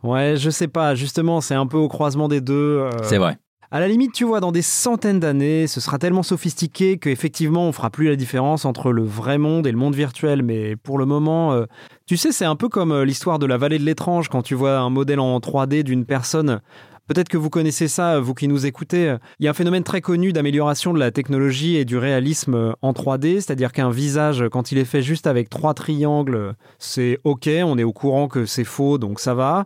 Ouais, 0.03 0.35
je 0.37 0.49
sais 0.49 0.69
pas, 0.69 0.95
justement 0.95 1.41
c'est 1.41 1.55
un 1.55 1.67
peu 1.67 1.75
au 1.77 1.89
croisement 1.89 2.29
des 2.29 2.39
deux. 2.39 2.53
euh. 2.83 2.89
C'est 3.03 3.17
vrai. 3.17 3.37
À 3.69 3.81
la 3.81 3.89
limite, 3.89 4.13
tu 4.13 4.23
vois, 4.23 4.39
dans 4.39 4.53
des 4.53 4.61
centaines 4.61 5.19
d'années, 5.19 5.67
ce 5.67 5.81
sera 5.81 5.97
tellement 5.97 6.23
sophistiqué 6.23 6.97
qu'effectivement, 6.97 7.67
on 7.67 7.73
fera 7.73 7.89
plus 7.89 8.07
la 8.07 8.15
différence 8.15 8.63
entre 8.63 8.93
le 8.93 9.03
vrai 9.03 9.37
monde 9.37 9.67
et 9.67 9.71
le 9.73 9.77
monde 9.77 9.93
virtuel. 9.93 10.41
Mais 10.41 10.77
pour 10.77 10.97
le 10.97 11.05
moment, 11.05 11.51
euh, 11.51 11.65
tu 12.05 12.15
sais, 12.15 12.31
c'est 12.31 12.45
un 12.45 12.55
peu 12.55 12.69
comme 12.69 12.93
euh, 12.93 13.03
l'histoire 13.03 13.39
de 13.39 13.45
la 13.45 13.57
vallée 13.57 13.77
de 13.77 13.83
l'étrange 13.83 14.29
quand 14.29 14.41
tu 14.41 14.55
vois 14.55 14.77
un 14.77 14.89
modèle 14.89 15.19
en 15.19 15.37
3D 15.39 15.83
d'une 15.83 16.05
personne. 16.05 16.61
Peut-être 17.07 17.29
que 17.29 17.37
vous 17.37 17.49
connaissez 17.49 17.87
ça, 17.87 18.19
vous 18.19 18.33
qui 18.33 18.49
nous 18.49 18.65
écoutez. 18.65 19.15
Il 19.39 19.45
y 19.45 19.47
a 19.47 19.51
un 19.51 19.53
phénomène 19.53 19.83
très 19.83 20.01
connu 20.01 20.33
d'amélioration 20.33 20.93
de 20.93 20.99
la 20.99 21.09
technologie 21.09 21.77
et 21.77 21.85
du 21.85 21.97
réalisme 21.97 22.73
en 22.81 22.91
3D, 22.91 23.35
c'est-à-dire 23.35 23.71
qu'un 23.71 23.89
visage, 23.89 24.43
quand 24.51 24.73
il 24.73 24.77
est 24.77 24.85
fait 24.85 25.01
juste 25.01 25.25
avec 25.25 25.49
trois 25.49 25.73
triangles, 25.73 26.55
c'est 26.79 27.19
OK, 27.23 27.49
on 27.63 27.77
est 27.77 27.83
au 27.83 27.93
courant 27.93 28.27
que 28.27 28.45
c'est 28.45 28.65
faux, 28.65 28.97
donc 28.97 29.21
ça 29.21 29.33
va. 29.33 29.65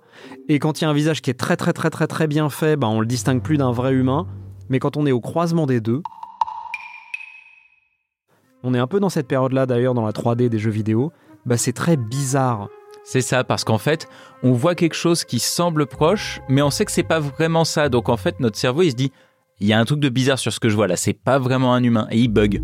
Et 0.49 0.59
quand 0.59 0.79
il 0.79 0.83
y 0.83 0.87
a 0.87 0.89
un 0.91 0.93
visage 0.93 1.23
qui 1.23 1.31
est 1.31 1.39
très 1.39 1.57
très 1.57 1.73
très 1.73 1.89
très 1.89 2.05
très 2.05 2.27
bien 2.27 2.49
fait, 2.49 2.75
ben 2.75 2.87
on 2.89 2.99
le 2.99 3.07
distingue 3.07 3.41
plus 3.41 3.57
d'un 3.57 3.71
vrai 3.71 3.93
humain. 3.93 4.27
Mais 4.69 4.77
quand 4.77 4.95
on 4.95 5.07
est 5.07 5.11
au 5.11 5.19
croisement 5.19 5.65
des 5.65 5.81
deux, 5.81 6.03
on 8.63 8.75
est 8.75 8.79
un 8.79 8.87
peu 8.87 8.99
dans 8.99 9.09
cette 9.09 9.27
période-là 9.27 9.65
d'ailleurs 9.65 9.95
dans 9.95 10.05
la 10.05 10.11
3D 10.11 10.47
des 10.47 10.59
jeux 10.59 10.69
vidéo, 10.69 11.11
bah 11.47 11.57
c'est 11.57 11.73
très 11.73 11.97
bizarre. 11.97 12.69
C'est 13.03 13.21
ça, 13.21 13.43
parce 13.43 13.63
qu'en 13.63 13.77
fait, 13.77 14.07
on 14.43 14.53
voit 14.53 14.75
quelque 14.75 14.95
chose 14.95 15.23
qui 15.23 15.39
semble 15.39 15.87
proche, 15.87 16.39
mais 16.47 16.61
on 16.61 16.69
sait 16.69 16.85
que 16.85 16.91
c'est 16.91 17.03
pas 17.03 17.19
vraiment 17.19 17.65
ça. 17.65 17.89
Donc 17.89 18.09
en 18.09 18.17
fait, 18.17 18.39
notre 18.39 18.57
cerveau, 18.57 18.83
il 18.83 18.91
se 18.91 18.95
dit, 18.95 19.11
il 19.59 19.67
y 19.67 19.73
a 19.73 19.79
un 19.79 19.85
truc 19.85 19.99
de 19.99 20.09
bizarre 20.09 20.39
sur 20.39 20.53
ce 20.53 20.59
que 20.59 20.69
je 20.69 20.75
vois 20.75 20.87
là, 20.87 20.95
c'est 20.95 21.13
pas 21.13 21.39
vraiment 21.39 21.73
un 21.73 21.83
humain, 21.83 22.07
et 22.11 22.19
il 22.19 22.27
bug. 22.27 22.61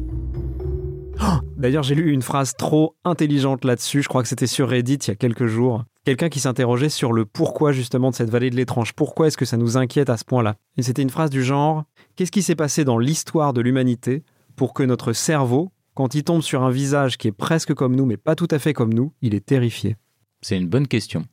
D'ailleurs, 1.58 1.84
j'ai 1.84 1.95
lu 1.95 2.12
une 2.12 2.21
phrase 2.21 2.54
trop 2.56 2.95
intelligente 3.04 3.65
là-dessus, 3.65 4.04
je 4.04 4.08
crois 4.08 4.21
que 4.21 4.30
c'était 4.30 4.47
sur 4.47 4.69
Reddit 4.69 4.95
il 4.95 5.08
y 5.08 5.12
a 5.12 5.15
quelques 5.15 5.47
jours. 5.47 5.84
Quelqu'un 6.06 6.30
qui 6.30 6.39
s'interrogeait 6.39 6.89
sur 6.89 7.12
le 7.12 7.26
pourquoi 7.26 7.71
justement 7.71 8.12
de 8.12 8.15
cette 8.15 8.30
vallée 8.30 8.50
de 8.50 8.56
l'étrange. 8.56 8.93
Pourquoi 8.93 9.28
est-ce 9.28 9.38
que 9.38 9.43
ça 9.43 9.58
nous 9.58 9.76
inquiète 9.76 10.10
à 10.10 10.15
ce 10.15 10.23
point-là? 10.23 10.56
Et 10.78 10.84
c'était 10.84 11.02
une 11.02 11.10
phrase 11.10 11.30
du 11.30 11.43
genre 11.43 11.84
Qu'est-ce 12.15 12.32
qui 12.32 12.41
s'est 12.41 12.56
passé 12.56 12.86
dans 12.86 12.97
l'histoire 12.97 13.52
de 13.52 13.60
l'humanité 13.60 14.23
pour 14.56 14.73
que 14.73 14.84
notre 14.84 15.12
cerveau, 15.12 15.71
quand 15.95 16.15
il 16.15 16.23
tombe 16.23 16.41
sur 16.41 16.63
un 16.63 16.71
visage 16.71 17.17
qui 17.17 17.28
est 17.28 17.34
presque 17.34 17.73
comme 17.73 17.95
nous 17.95 18.06
mais 18.06 18.17
pas 18.17 18.36
tout 18.36 18.47
à 18.52 18.60
fait 18.60 18.73
comme 18.73 18.93
nous, 18.93 19.12
il 19.21 19.36
est 19.36 19.45
terrifié? 19.45 19.97
C'est 20.41 20.58
une 20.58 20.67
bonne 20.67 20.88
question. 20.88 21.26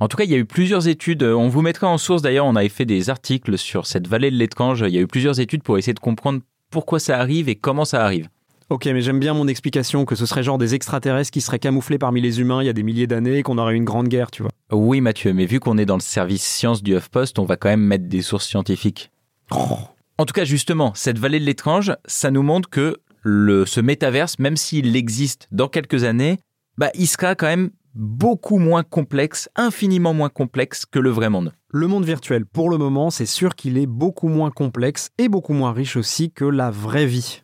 En 0.00 0.08
tout 0.08 0.16
cas, 0.16 0.24
il 0.24 0.30
y 0.30 0.34
a 0.34 0.38
eu 0.38 0.44
plusieurs 0.44 0.88
études. 0.88 1.22
On 1.22 1.48
vous 1.48 1.62
mettra 1.62 1.88
en 1.88 1.98
source 1.98 2.22
d'ailleurs, 2.22 2.46
on 2.46 2.56
avait 2.56 2.68
fait 2.68 2.84
des 2.84 3.10
articles 3.10 3.56
sur 3.56 3.86
cette 3.86 4.06
vallée 4.06 4.30
de 4.30 4.36
l'étrange. 4.36 4.84
Il 4.86 4.94
y 4.94 4.98
a 4.98 5.00
eu 5.00 5.06
plusieurs 5.06 5.40
études 5.40 5.62
pour 5.62 5.78
essayer 5.78 5.94
de 5.94 6.00
comprendre 6.00 6.40
pourquoi 6.70 6.98
ça 6.98 7.18
arrive 7.18 7.48
et 7.48 7.56
comment 7.56 7.84
ça 7.84 8.04
arrive. 8.04 8.28
Ok, 8.68 8.86
mais 8.86 9.00
j'aime 9.00 9.18
bien 9.18 9.34
mon 9.34 9.48
explication 9.48 10.04
que 10.04 10.14
ce 10.14 10.26
serait 10.26 10.44
genre 10.44 10.56
des 10.56 10.76
extraterrestres 10.76 11.32
qui 11.32 11.40
seraient 11.40 11.58
camouflés 11.58 11.98
parmi 11.98 12.20
les 12.20 12.40
humains 12.40 12.62
il 12.62 12.66
y 12.66 12.68
a 12.68 12.72
des 12.72 12.84
milliers 12.84 13.08
d'années 13.08 13.38
et 13.38 13.42
qu'on 13.42 13.58
aurait 13.58 13.74
eu 13.74 13.76
une 13.76 13.84
grande 13.84 14.06
guerre, 14.06 14.30
tu 14.30 14.42
vois. 14.42 14.52
Oui, 14.70 15.00
Mathieu, 15.00 15.32
mais 15.32 15.46
vu 15.46 15.58
qu'on 15.58 15.76
est 15.76 15.86
dans 15.86 15.96
le 15.96 16.00
service 16.00 16.44
science 16.44 16.80
du 16.80 16.94
HuffPost, 16.96 17.40
on 17.40 17.44
va 17.44 17.56
quand 17.56 17.68
même 17.68 17.80
mettre 17.80 18.06
des 18.06 18.22
sources 18.22 18.46
scientifiques. 18.46 19.10
En 19.50 20.24
tout 20.24 20.32
cas, 20.32 20.44
justement, 20.44 20.92
cette 20.94 21.18
vallée 21.18 21.40
de 21.40 21.44
l'étrange, 21.44 21.92
ça 22.04 22.30
nous 22.30 22.42
montre 22.42 22.70
que 22.70 22.98
le, 23.22 23.66
ce 23.66 23.80
métaverse, 23.80 24.38
même 24.38 24.56
s'il 24.56 24.94
existe 24.94 25.48
dans 25.50 25.66
quelques 25.66 26.04
années, 26.04 26.38
bah, 26.78 26.90
il 26.94 27.08
sera 27.08 27.34
quand 27.34 27.48
même 27.48 27.70
beaucoup 27.94 28.58
moins 28.58 28.82
complexe, 28.82 29.48
infiniment 29.56 30.14
moins 30.14 30.28
complexe 30.28 30.86
que 30.86 30.98
le 30.98 31.10
vrai 31.10 31.30
monde. 31.30 31.52
Le 31.68 31.86
monde 31.86 32.04
virtuel, 32.04 32.46
pour 32.46 32.70
le 32.70 32.78
moment, 32.78 33.10
c'est 33.10 33.26
sûr 33.26 33.54
qu'il 33.54 33.78
est 33.78 33.86
beaucoup 33.86 34.28
moins 34.28 34.50
complexe 34.50 35.10
et 35.18 35.28
beaucoup 35.28 35.52
moins 35.52 35.72
riche 35.72 35.96
aussi 35.96 36.30
que 36.30 36.44
la 36.44 36.70
vraie 36.70 37.06
vie. 37.06 37.42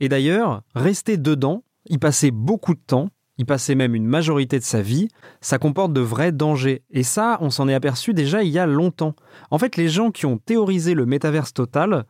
Et 0.00 0.08
d'ailleurs, 0.08 0.62
rester 0.74 1.16
dedans, 1.16 1.64
y 1.88 1.98
passer 1.98 2.30
beaucoup 2.30 2.74
de 2.74 2.80
temps, 2.86 3.08
y 3.38 3.44
passer 3.44 3.74
même 3.74 3.94
une 3.94 4.06
majorité 4.06 4.58
de 4.58 4.64
sa 4.64 4.82
vie, 4.82 5.08
ça 5.40 5.58
comporte 5.58 5.92
de 5.92 6.00
vrais 6.00 6.32
dangers. 6.32 6.82
Et 6.90 7.02
ça, 7.02 7.38
on 7.40 7.50
s'en 7.50 7.68
est 7.68 7.74
aperçu 7.74 8.14
déjà 8.14 8.42
il 8.42 8.50
y 8.50 8.58
a 8.58 8.66
longtemps. 8.66 9.14
En 9.50 9.58
fait, 9.58 9.76
les 9.76 9.88
gens 9.88 10.10
qui 10.10 10.26
ont 10.26 10.38
théorisé 10.38 10.94
le 10.94 11.06
métaverse 11.06 11.52
total, 11.52 12.04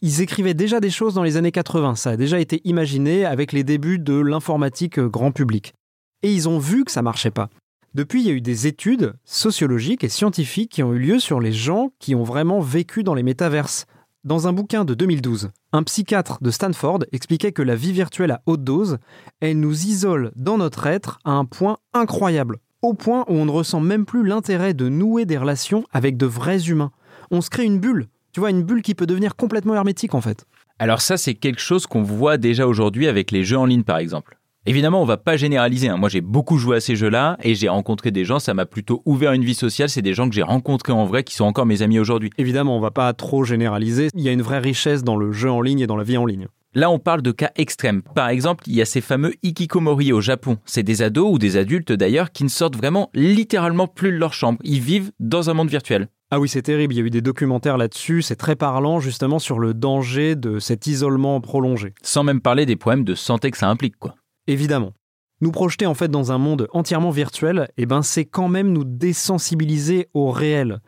ils 0.00 0.20
écrivaient 0.20 0.54
déjà 0.54 0.80
des 0.80 0.90
choses 0.90 1.14
dans 1.14 1.22
les 1.22 1.36
années 1.36 1.52
80. 1.52 1.94
Ça 1.94 2.10
a 2.10 2.16
déjà 2.16 2.40
été 2.40 2.60
imaginé 2.64 3.24
avec 3.24 3.52
les 3.52 3.62
débuts 3.62 4.00
de 4.00 4.14
l'informatique 4.14 4.98
grand 4.98 5.30
public. 5.30 5.74
Et 6.22 6.32
ils 6.32 6.48
ont 6.48 6.58
vu 6.58 6.84
que 6.84 6.92
ça 6.92 7.02
marchait 7.02 7.30
pas. 7.30 7.48
Depuis, 7.94 8.22
il 8.22 8.26
y 8.26 8.30
a 8.30 8.34
eu 8.34 8.40
des 8.40 8.66
études 8.66 9.14
sociologiques 9.24 10.02
et 10.02 10.08
scientifiques 10.08 10.72
qui 10.72 10.82
ont 10.82 10.94
eu 10.94 10.98
lieu 10.98 11.18
sur 11.18 11.40
les 11.40 11.52
gens 11.52 11.92
qui 11.98 12.14
ont 12.14 12.22
vraiment 12.22 12.60
vécu 12.60 13.02
dans 13.02 13.14
les 13.14 13.22
métaverses. 13.22 13.86
Dans 14.24 14.46
un 14.46 14.52
bouquin 14.52 14.84
de 14.84 14.94
2012, 14.94 15.50
un 15.72 15.82
psychiatre 15.82 16.38
de 16.40 16.50
Stanford 16.50 17.00
expliquait 17.12 17.52
que 17.52 17.60
la 17.60 17.74
vie 17.74 17.92
virtuelle 17.92 18.30
à 18.30 18.42
haute 18.46 18.62
dose, 18.64 18.98
elle 19.40 19.60
nous 19.60 19.86
isole 19.86 20.30
dans 20.36 20.58
notre 20.58 20.86
être 20.86 21.18
à 21.24 21.32
un 21.32 21.44
point 21.44 21.78
incroyable, 21.92 22.58
au 22.82 22.94
point 22.94 23.24
où 23.28 23.34
on 23.34 23.44
ne 23.44 23.50
ressent 23.50 23.80
même 23.80 24.06
plus 24.06 24.24
l'intérêt 24.24 24.74
de 24.74 24.88
nouer 24.88 25.26
des 25.26 25.38
relations 25.38 25.84
avec 25.92 26.16
de 26.16 26.26
vrais 26.26 26.68
humains. 26.68 26.92
On 27.30 27.40
se 27.40 27.50
crée 27.50 27.64
une 27.64 27.80
bulle, 27.80 28.06
tu 28.32 28.40
vois, 28.40 28.50
une 28.50 28.62
bulle 28.62 28.82
qui 28.82 28.94
peut 28.94 29.06
devenir 29.06 29.36
complètement 29.36 29.74
hermétique 29.74 30.14
en 30.14 30.20
fait. 30.20 30.46
Alors 30.78 31.00
ça, 31.00 31.16
c'est 31.16 31.34
quelque 31.34 31.60
chose 31.60 31.86
qu'on 31.86 32.02
voit 32.02 32.38
déjà 32.38 32.66
aujourd'hui 32.66 33.06
avec 33.06 33.30
les 33.30 33.44
jeux 33.44 33.58
en 33.58 33.66
ligne, 33.66 33.84
par 33.84 33.98
exemple. 33.98 34.38
Évidemment, 34.64 35.02
on 35.02 35.06
va 35.06 35.16
pas 35.16 35.36
généraliser. 35.36 35.88
hein. 35.88 35.96
Moi, 35.96 36.08
j'ai 36.08 36.20
beaucoup 36.20 36.56
joué 36.56 36.76
à 36.76 36.80
ces 36.80 36.94
jeux-là 36.94 37.36
et 37.42 37.56
j'ai 37.56 37.68
rencontré 37.68 38.12
des 38.12 38.24
gens. 38.24 38.38
Ça 38.38 38.54
m'a 38.54 38.64
plutôt 38.64 39.02
ouvert 39.06 39.32
une 39.32 39.44
vie 39.44 39.54
sociale. 39.54 39.88
C'est 39.88 40.02
des 40.02 40.14
gens 40.14 40.28
que 40.28 40.34
j'ai 40.36 40.42
rencontrés 40.42 40.92
en 40.92 41.04
vrai 41.04 41.24
qui 41.24 41.34
sont 41.34 41.44
encore 41.46 41.66
mes 41.66 41.82
amis 41.82 41.98
aujourd'hui. 41.98 42.30
Évidemment, 42.38 42.76
on 42.76 42.80
va 42.80 42.92
pas 42.92 43.12
trop 43.12 43.42
généraliser, 43.42 44.08
il 44.14 44.22
y 44.22 44.28
a 44.28 44.32
une 44.32 44.42
vraie 44.42 44.60
richesse 44.60 45.02
dans 45.02 45.16
le 45.16 45.32
jeu 45.32 45.50
en 45.50 45.60
ligne 45.60 45.80
et 45.80 45.88
dans 45.88 45.96
la 45.96 46.04
vie 46.04 46.16
en 46.16 46.26
ligne. 46.26 46.46
Là, 46.74 46.90
on 46.90 46.98
parle 46.98 47.22
de 47.22 47.32
cas 47.32 47.50
extrêmes. 47.56 48.02
Par 48.14 48.28
exemple, 48.28 48.64
il 48.66 48.74
y 48.74 48.80
a 48.80 48.86
ces 48.86 49.00
fameux 49.00 49.34
ikikomori 49.42 50.12
au 50.12 50.20
Japon. 50.20 50.58
C'est 50.64 50.84
des 50.84 51.02
ados 51.02 51.30
ou 51.30 51.38
des 51.38 51.56
adultes 51.56 51.92
d'ailleurs 51.92 52.30
qui 52.30 52.44
ne 52.44 52.48
sortent 52.48 52.76
vraiment 52.76 53.10
littéralement 53.14 53.88
plus 53.88 54.12
de 54.12 54.16
leur 54.16 54.32
chambre. 54.32 54.58
Ils 54.62 54.80
vivent 54.80 55.10
dans 55.20 55.50
un 55.50 55.54
monde 55.54 55.68
virtuel. 55.68 56.08
Ah 56.30 56.40
oui, 56.40 56.48
c'est 56.48 56.62
terrible, 56.62 56.94
il 56.94 56.96
y 56.96 57.00
a 57.02 57.04
eu 57.04 57.10
des 57.10 57.20
documentaires 57.20 57.76
là-dessus, 57.76 58.22
c'est 58.22 58.36
très 58.36 58.56
parlant 58.56 59.00
justement 59.00 59.38
sur 59.38 59.58
le 59.58 59.74
danger 59.74 60.34
de 60.34 60.60
cet 60.60 60.86
isolement 60.86 61.42
prolongé. 61.42 61.92
Sans 62.02 62.24
même 62.24 62.40
parler 62.40 62.64
des 62.64 62.76
problèmes 62.76 63.04
de 63.04 63.14
santé 63.14 63.50
que 63.50 63.58
ça 63.58 63.68
implique, 63.68 63.98
quoi. 63.98 64.14
Évidemment. 64.46 64.92
Nous 65.40 65.50
projeter 65.50 65.86
en 65.86 65.94
fait 65.94 66.08
dans 66.08 66.32
un 66.32 66.38
monde 66.38 66.68
entièrement 66.72 67.10
virtuel, 67.10 67.68
eh 67.76 67.86
ben 67.86 68.02
c'est 68.02 68.24
quand 68.24 68.48
même 68.48 68.72
nous 68.72 68.84
désensibiliser 68.84 70.08
au 70.14 70.30
réel. 70.30 70.80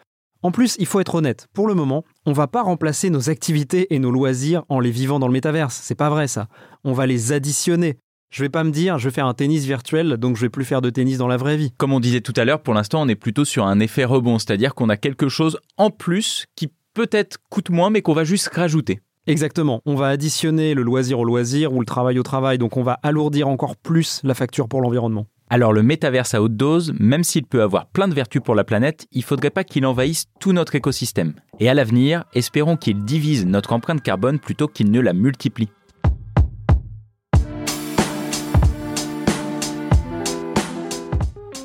En 0.43 0.51
plus, 0.51 0.77
il 0.79 0.87
faut 0.87 1.01
être 1.01 1.15
honnête, 1.15 1.49
pour 1.55 1.67
le 1.67 1.75
moment, 1.75 2.05
on 2.27 2.33
va 2.33 2.47
pas 2.47 2.63
remplacer 2.63 3.09
nos 3.09 3.31
activités 3.31 3.95
et 3.95 3.99
nos 3.99 4.11
loisirs 4.11 4.63
en 4.69 4.79
les 4.79 4.91
vivant 4.91 5.19
dans 5.19 5.27
le 5.27 5.33
métaverse, 5.33 5.81
c'est 5.83 5.95
pas 5.95 6.11
vrai 6.11 6.29
ça. 6.29 6.49
On 6.85 6.93
va 6.93 7.07
les 7.07 7.33
additionner. 7.33 7.97
Je 8.31 8.43
vais 8.43 8.49
pas 8.49 8.65
me 8.65 8.71
dire, 8.71 8.99
je 8.99 9.09
vais 9.09 9.15
faire 9.15 9.27
un 9.27 9.35
tennis 9.35 9.65
virtuel, 9.65 10.17
donc 10.19 10.37
je 10.37 10.43
vais 10.43 10.51
plus 10.51 10.65
faire 10.65 10.83
de 10.83 10.91
tennis 10.91 11.19
dans 11.19 11.29
la 11.29 11.37
vraie 11.37 11.57
vie. 11.57 11.73
Comme 11.77 11.93
on 11.93 12.01
disait 12.01 12.21
tout 12.21 12.35
à 12.37 12.45
l'heure, 12.45 12.63
pour 12.63 12.75
l'instant, 12.75 13.03
on 13.03 13.09
est 13.09 13.15
plutôt 13.15 13.45
sur 13.45 13.65
un 13.65 13.81
effet 13.81 14.05
rebond, 14.05 14.39
c'est-à-dire 14.39 14.75
qu'on 14.75 14.89
a 14.89 14.97
quelque 14.97 15.29
chose 15.29 15.59
en 15.79 15.91
plus 15.91 16.47
qui 16.57 16.71
peut-être 16.95 17.39
coûte 17.49 17.71
moins, 17.71 17.91
mais 17.91 18.03
qu'on 18.03 18.13
va 18.13 18.25
juste 18.25 18.49
rajouter. 18.49 19.01
Exactement, 19.27 19.81
on 19.87 19.95
va 19.95 20.09
additionner 20.09 20.75
le 20.75 20.83
loisir 20.83 21.19
au 21.19 21.25
loisir 21.25 21.73
ou 21.73 21.81
le 21.81 21.87
travail 21.87 22.19
au 22.19 22.23
travail, 22.23 22.59
donc 22.59 22.77
on 22.77 22.83
va 22.83 22.99
alourdir 23.03 23.49
encore 23.49 23.75
plus 23.75 24.21
la 24.23 24.35
facture 24.35 24.69
pour 24.69 24.83
l'environnement. 24.83 25.27
Alors 25.49 25.73
le 25.73 25.83
métaverse 25.83 26.35
à 26.35 26.43
haute 26.43 26.59
dose, 26.59 26.93
même 27.01 27.25
s'il 27.25 27.45
peut 27.45 27.63
avoir 27.63 27.87
plein 27.87 28.07
de 28.07 28.13
vertus 28.13 28.43
pour 28.45 28.55
la 28.55 28.65
planète, 28.65 29.07
il 29.13 29.23
faudrait 29.25 29.49
pas 29.49 29.65
qu'il 29.65 29.87
envahisse 29.87 30.27
tout 30.41 30.53
notre 30.53 30.75
écosystème. 30.75 31.33
Et 31.59 31.71
à 31.71 31.75
l'avenir, 31.75 32.25
espérons 32.35 32.77
qu'il 32.77 33.03
divise 33.03 33.47
notre 33.47 33.73
empreinte 33.73 34.03
carbone 34.03 34.39
plutôt 34.39 34.69
qu'il 34.69 34.91
ne 34.91 35.01
la 35.01 35.15
multiplie. 35.15 35.71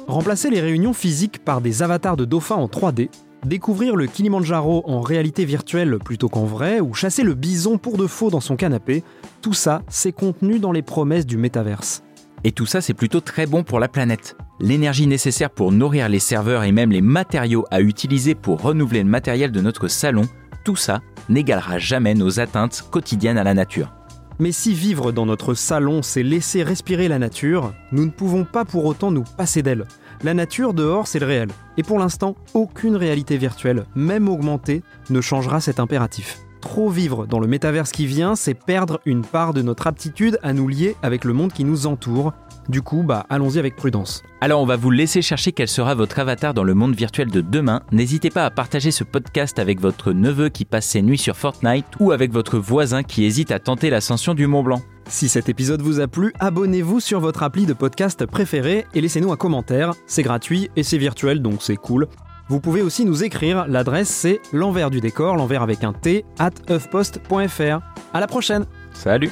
Remplacer 0.07 0.49
les 0.49 0.61
réunions 0.61 0.93
physiques 0.93 1.43
par 1.43 1.59
des 1.59 1.83
avatars 1.83 2.15
de 2.15 2.23
dauphins 2.23 2.55
en 2.55 2.67
3D, 2.67 3.09
découvrir 3.45 3.95
le 3.95 4.07
Kilimandjaro 4.07 4.83
en 4.85 5.01
réalité 5.01 5.45
virtuelle 5.45 5.97
plutôt 5.99 6.29
qu'en 6.29 6.45
vrai, 6.45 6.79
ou 6.79 6.93
chasser 6.93 7.23
le 7.23 7.33
bison 7.33 7.77
pour 7.77 7.97
de 7.97 8.07
faux 8.07 8.29
dans 8.29 8.39
son 8.39 8.55
canapé, 8.55 9.03
tout 9.41 9.53
ça, 9.53 9.81
c'est 9.87 10.11
contenu 10.11 10.59
dans 10.59 10.71
les 10.71 10.81
promesses 10.81 11.25
du 11.25 11.37
métaverse. 11.37 12.03
Et 12.43 12.51
tout 12.51 12.65
ça, 12.65 12.81
c'est 12.81 12.93
plutôt 12.93 13.19
très 13.19 13.45
bon 13.45 13.63
pour 13.63 13.79
la 13.79 13.87
planète. 13.87 14.37
L'énergie 14.59 15.07
nécessaire 15.07 15.49
pour 15.49 15.71
nourrir 15.71 16.09
les 16.09 16.19
serveurs 16.19 16.63
et 16.63 16.71
même 16.71 16.91
les 16.91 17.01
matériaux 17.01 17.65
à 17.71 17.81
utiliser 17.81 18.35
pour 18.35 18.61
renouveler 18.61 19.03
le 19.03 19.09
matériel 19.09 19.51
de 19.51 19.61
notre 19.61 19.87
salon, 19.87 20.23
tout 20.63 20.75
ça 20.75 21.01
n'égalera 21.27 21.77
jamais 21.79 22.13
nos 22.13 22.39
atteintes 22.39 22.85
quotidiennes 22.89 23.37
à 23.37 23.43
la 23.43 23.53
nature. 23.53 23.93
Mais 24.41 24.53
si 24.53 24.73
vivre 24.73 25.11
dans 25.11 25.25
notre 25.25 25.53
salon, 25.53 26.01
c'est 26.01 26.23
laisser 26.23 26.63
respirer 26.63 27.09
la 27.09 27.19
nature, 27.19 27.73
nous 27.91 28.05
ne 28.05 28.09
pouvons 28.09 28.45
pas 28.45 28.63
pour 28.63 28.85
autant 28.85 29.11
nous 29.11 29.25
passer 29.35 29.61
d'elle. 29.61 29.85
La 30.21 30.33
nature 30.33 30.73
dehors, 30.73 31.07
c'est 31.07 31.19
le 31.19 31.25
réel. 31.25 31.49
Et 31.77 31.83
pour 31.83 31.97
l'instant, 31.97 32.35
aucune 32.53 32.97
réalité 32.97 33.37
virtuelle, 33.37 33.85
même 33.95 34.27
augmentée, 34.27 34.83
ne 35.09 35.21
changera 35.21 35.61
cet 35.61 35.79
impératif. 35.79 36.39
Trop 36.59 36.89
vivre 36.89 37.25
dans 37.25 37.39
le 37.39 37.47
métaverse 37.47 37.93
qui 37.93 38.05
vient, 38.05 38.35
c'est 38.35 38.53
perdre 38.53 38.99
une 39.05 39.21
part 39.21 39.53
de 39.53 39.61
notre 39.61 39.87
aptitude 39.87 40.37
à 40.43 40.51
nous 40.51 40.67
lier 40.67 40.97
avec 41.01 41.23
le 41.23 41.31
monde 41.31 41.53
qui 41.53 41.63
nous 41.63 41.87
entoure. 41.87 42.33
Du 42.67 42.81
coup, 42.81 43.01
bah 43.01 43.25
allons-y 43.29 43.59
avec 43.59 43.77
prudence. 43.77 44.23
Alors 44.41 44.61
on 44.61 44.65
va 44.65 44.75
vous 44.75 44.91
laisser 44.91 45.21
chercher 45.21 45.53
quel 45.53 45.69
sera 45.69 45.95
votre 45.95 46.19
avatar 46.19 46.53
dans 46.53 46.65
le 46.65 46.73
monde 46.73 46.95
virtuel 46.95 47.31
de 47.31 47.39
demain. 47.39 47.81
N'hésitez 47.93 48.29
pas 48.29 48.45
à 48.45 48.51
partager 48.51 48.91
ce 48.91 49.05
podcast 49.05 49.57
avec 49.57 49.79
votre 49.79 50.11
neveu 50.11 50.49
qui 50.49 50.65
passe 50.65 50.85
ses 50.85 51.01
nuits 51.01 51.17
sur 51.17 51.37
Fortnite 51.37 51.85
ou 52.01 52.11
avec 52.11 52.33
votre 52.33 52.59
voisin 52.59 53.03
qui 53.03 53.23
hésite 53.23 53.51
à 53.51 53.59
tenter 53.59 53.89
l'ascension 53.89 54.33
du 54.33 54.45
Mont 54.45 54.63
Blanc. 54.63 54.81
Si 55.09 55.27
cet 55.27 55.49
épisode 55.49 55.81
vous 55.81 55.99
a 55.99 56.07
plu, 56.07 56.33
abonnez-vous 56.39 56.99
sur 56.99 57.19
votre 57.19 57.41
appli 57.41 57.65
de 57.65 57.73
podcast 57.73 58.25
préféré 58.27 58.85
et 58.93 59.01
laissez-nous 59.01 59.31
un 59.31 59.37
commentaire. 59.37 59.93
C'est 60.05 60.21
gratuit 60.21 60.69
et 60.75 60.83
c'est 60.83 60.99
virtuel 60.99 61.41
donc 61.41 61.63
c'est 61.63 61.75
cool. 61.75 62.07
Vous 62.47 62.59
pouvez 62.59 62.83
aussi 62.83 63.05
nous 63.05 63.23
écrire, 63.23 63.67
l'adresse 63.67 64.09
c'est 64.09 64.39
l'envers 64.53 64.91
du 64.91 65.01
décor, 65.01 65.35
l'envers 65.35 65.63
avec 65.63 65.83
un 65.83 65.93
T, 65.93 66.25
at 66.37 66.51
huffpost.fr. 66.69 67.79
À 68.13 68.19
la 68.19 68.27
prochaine 68.27 68.65
Salut 68.93 69.31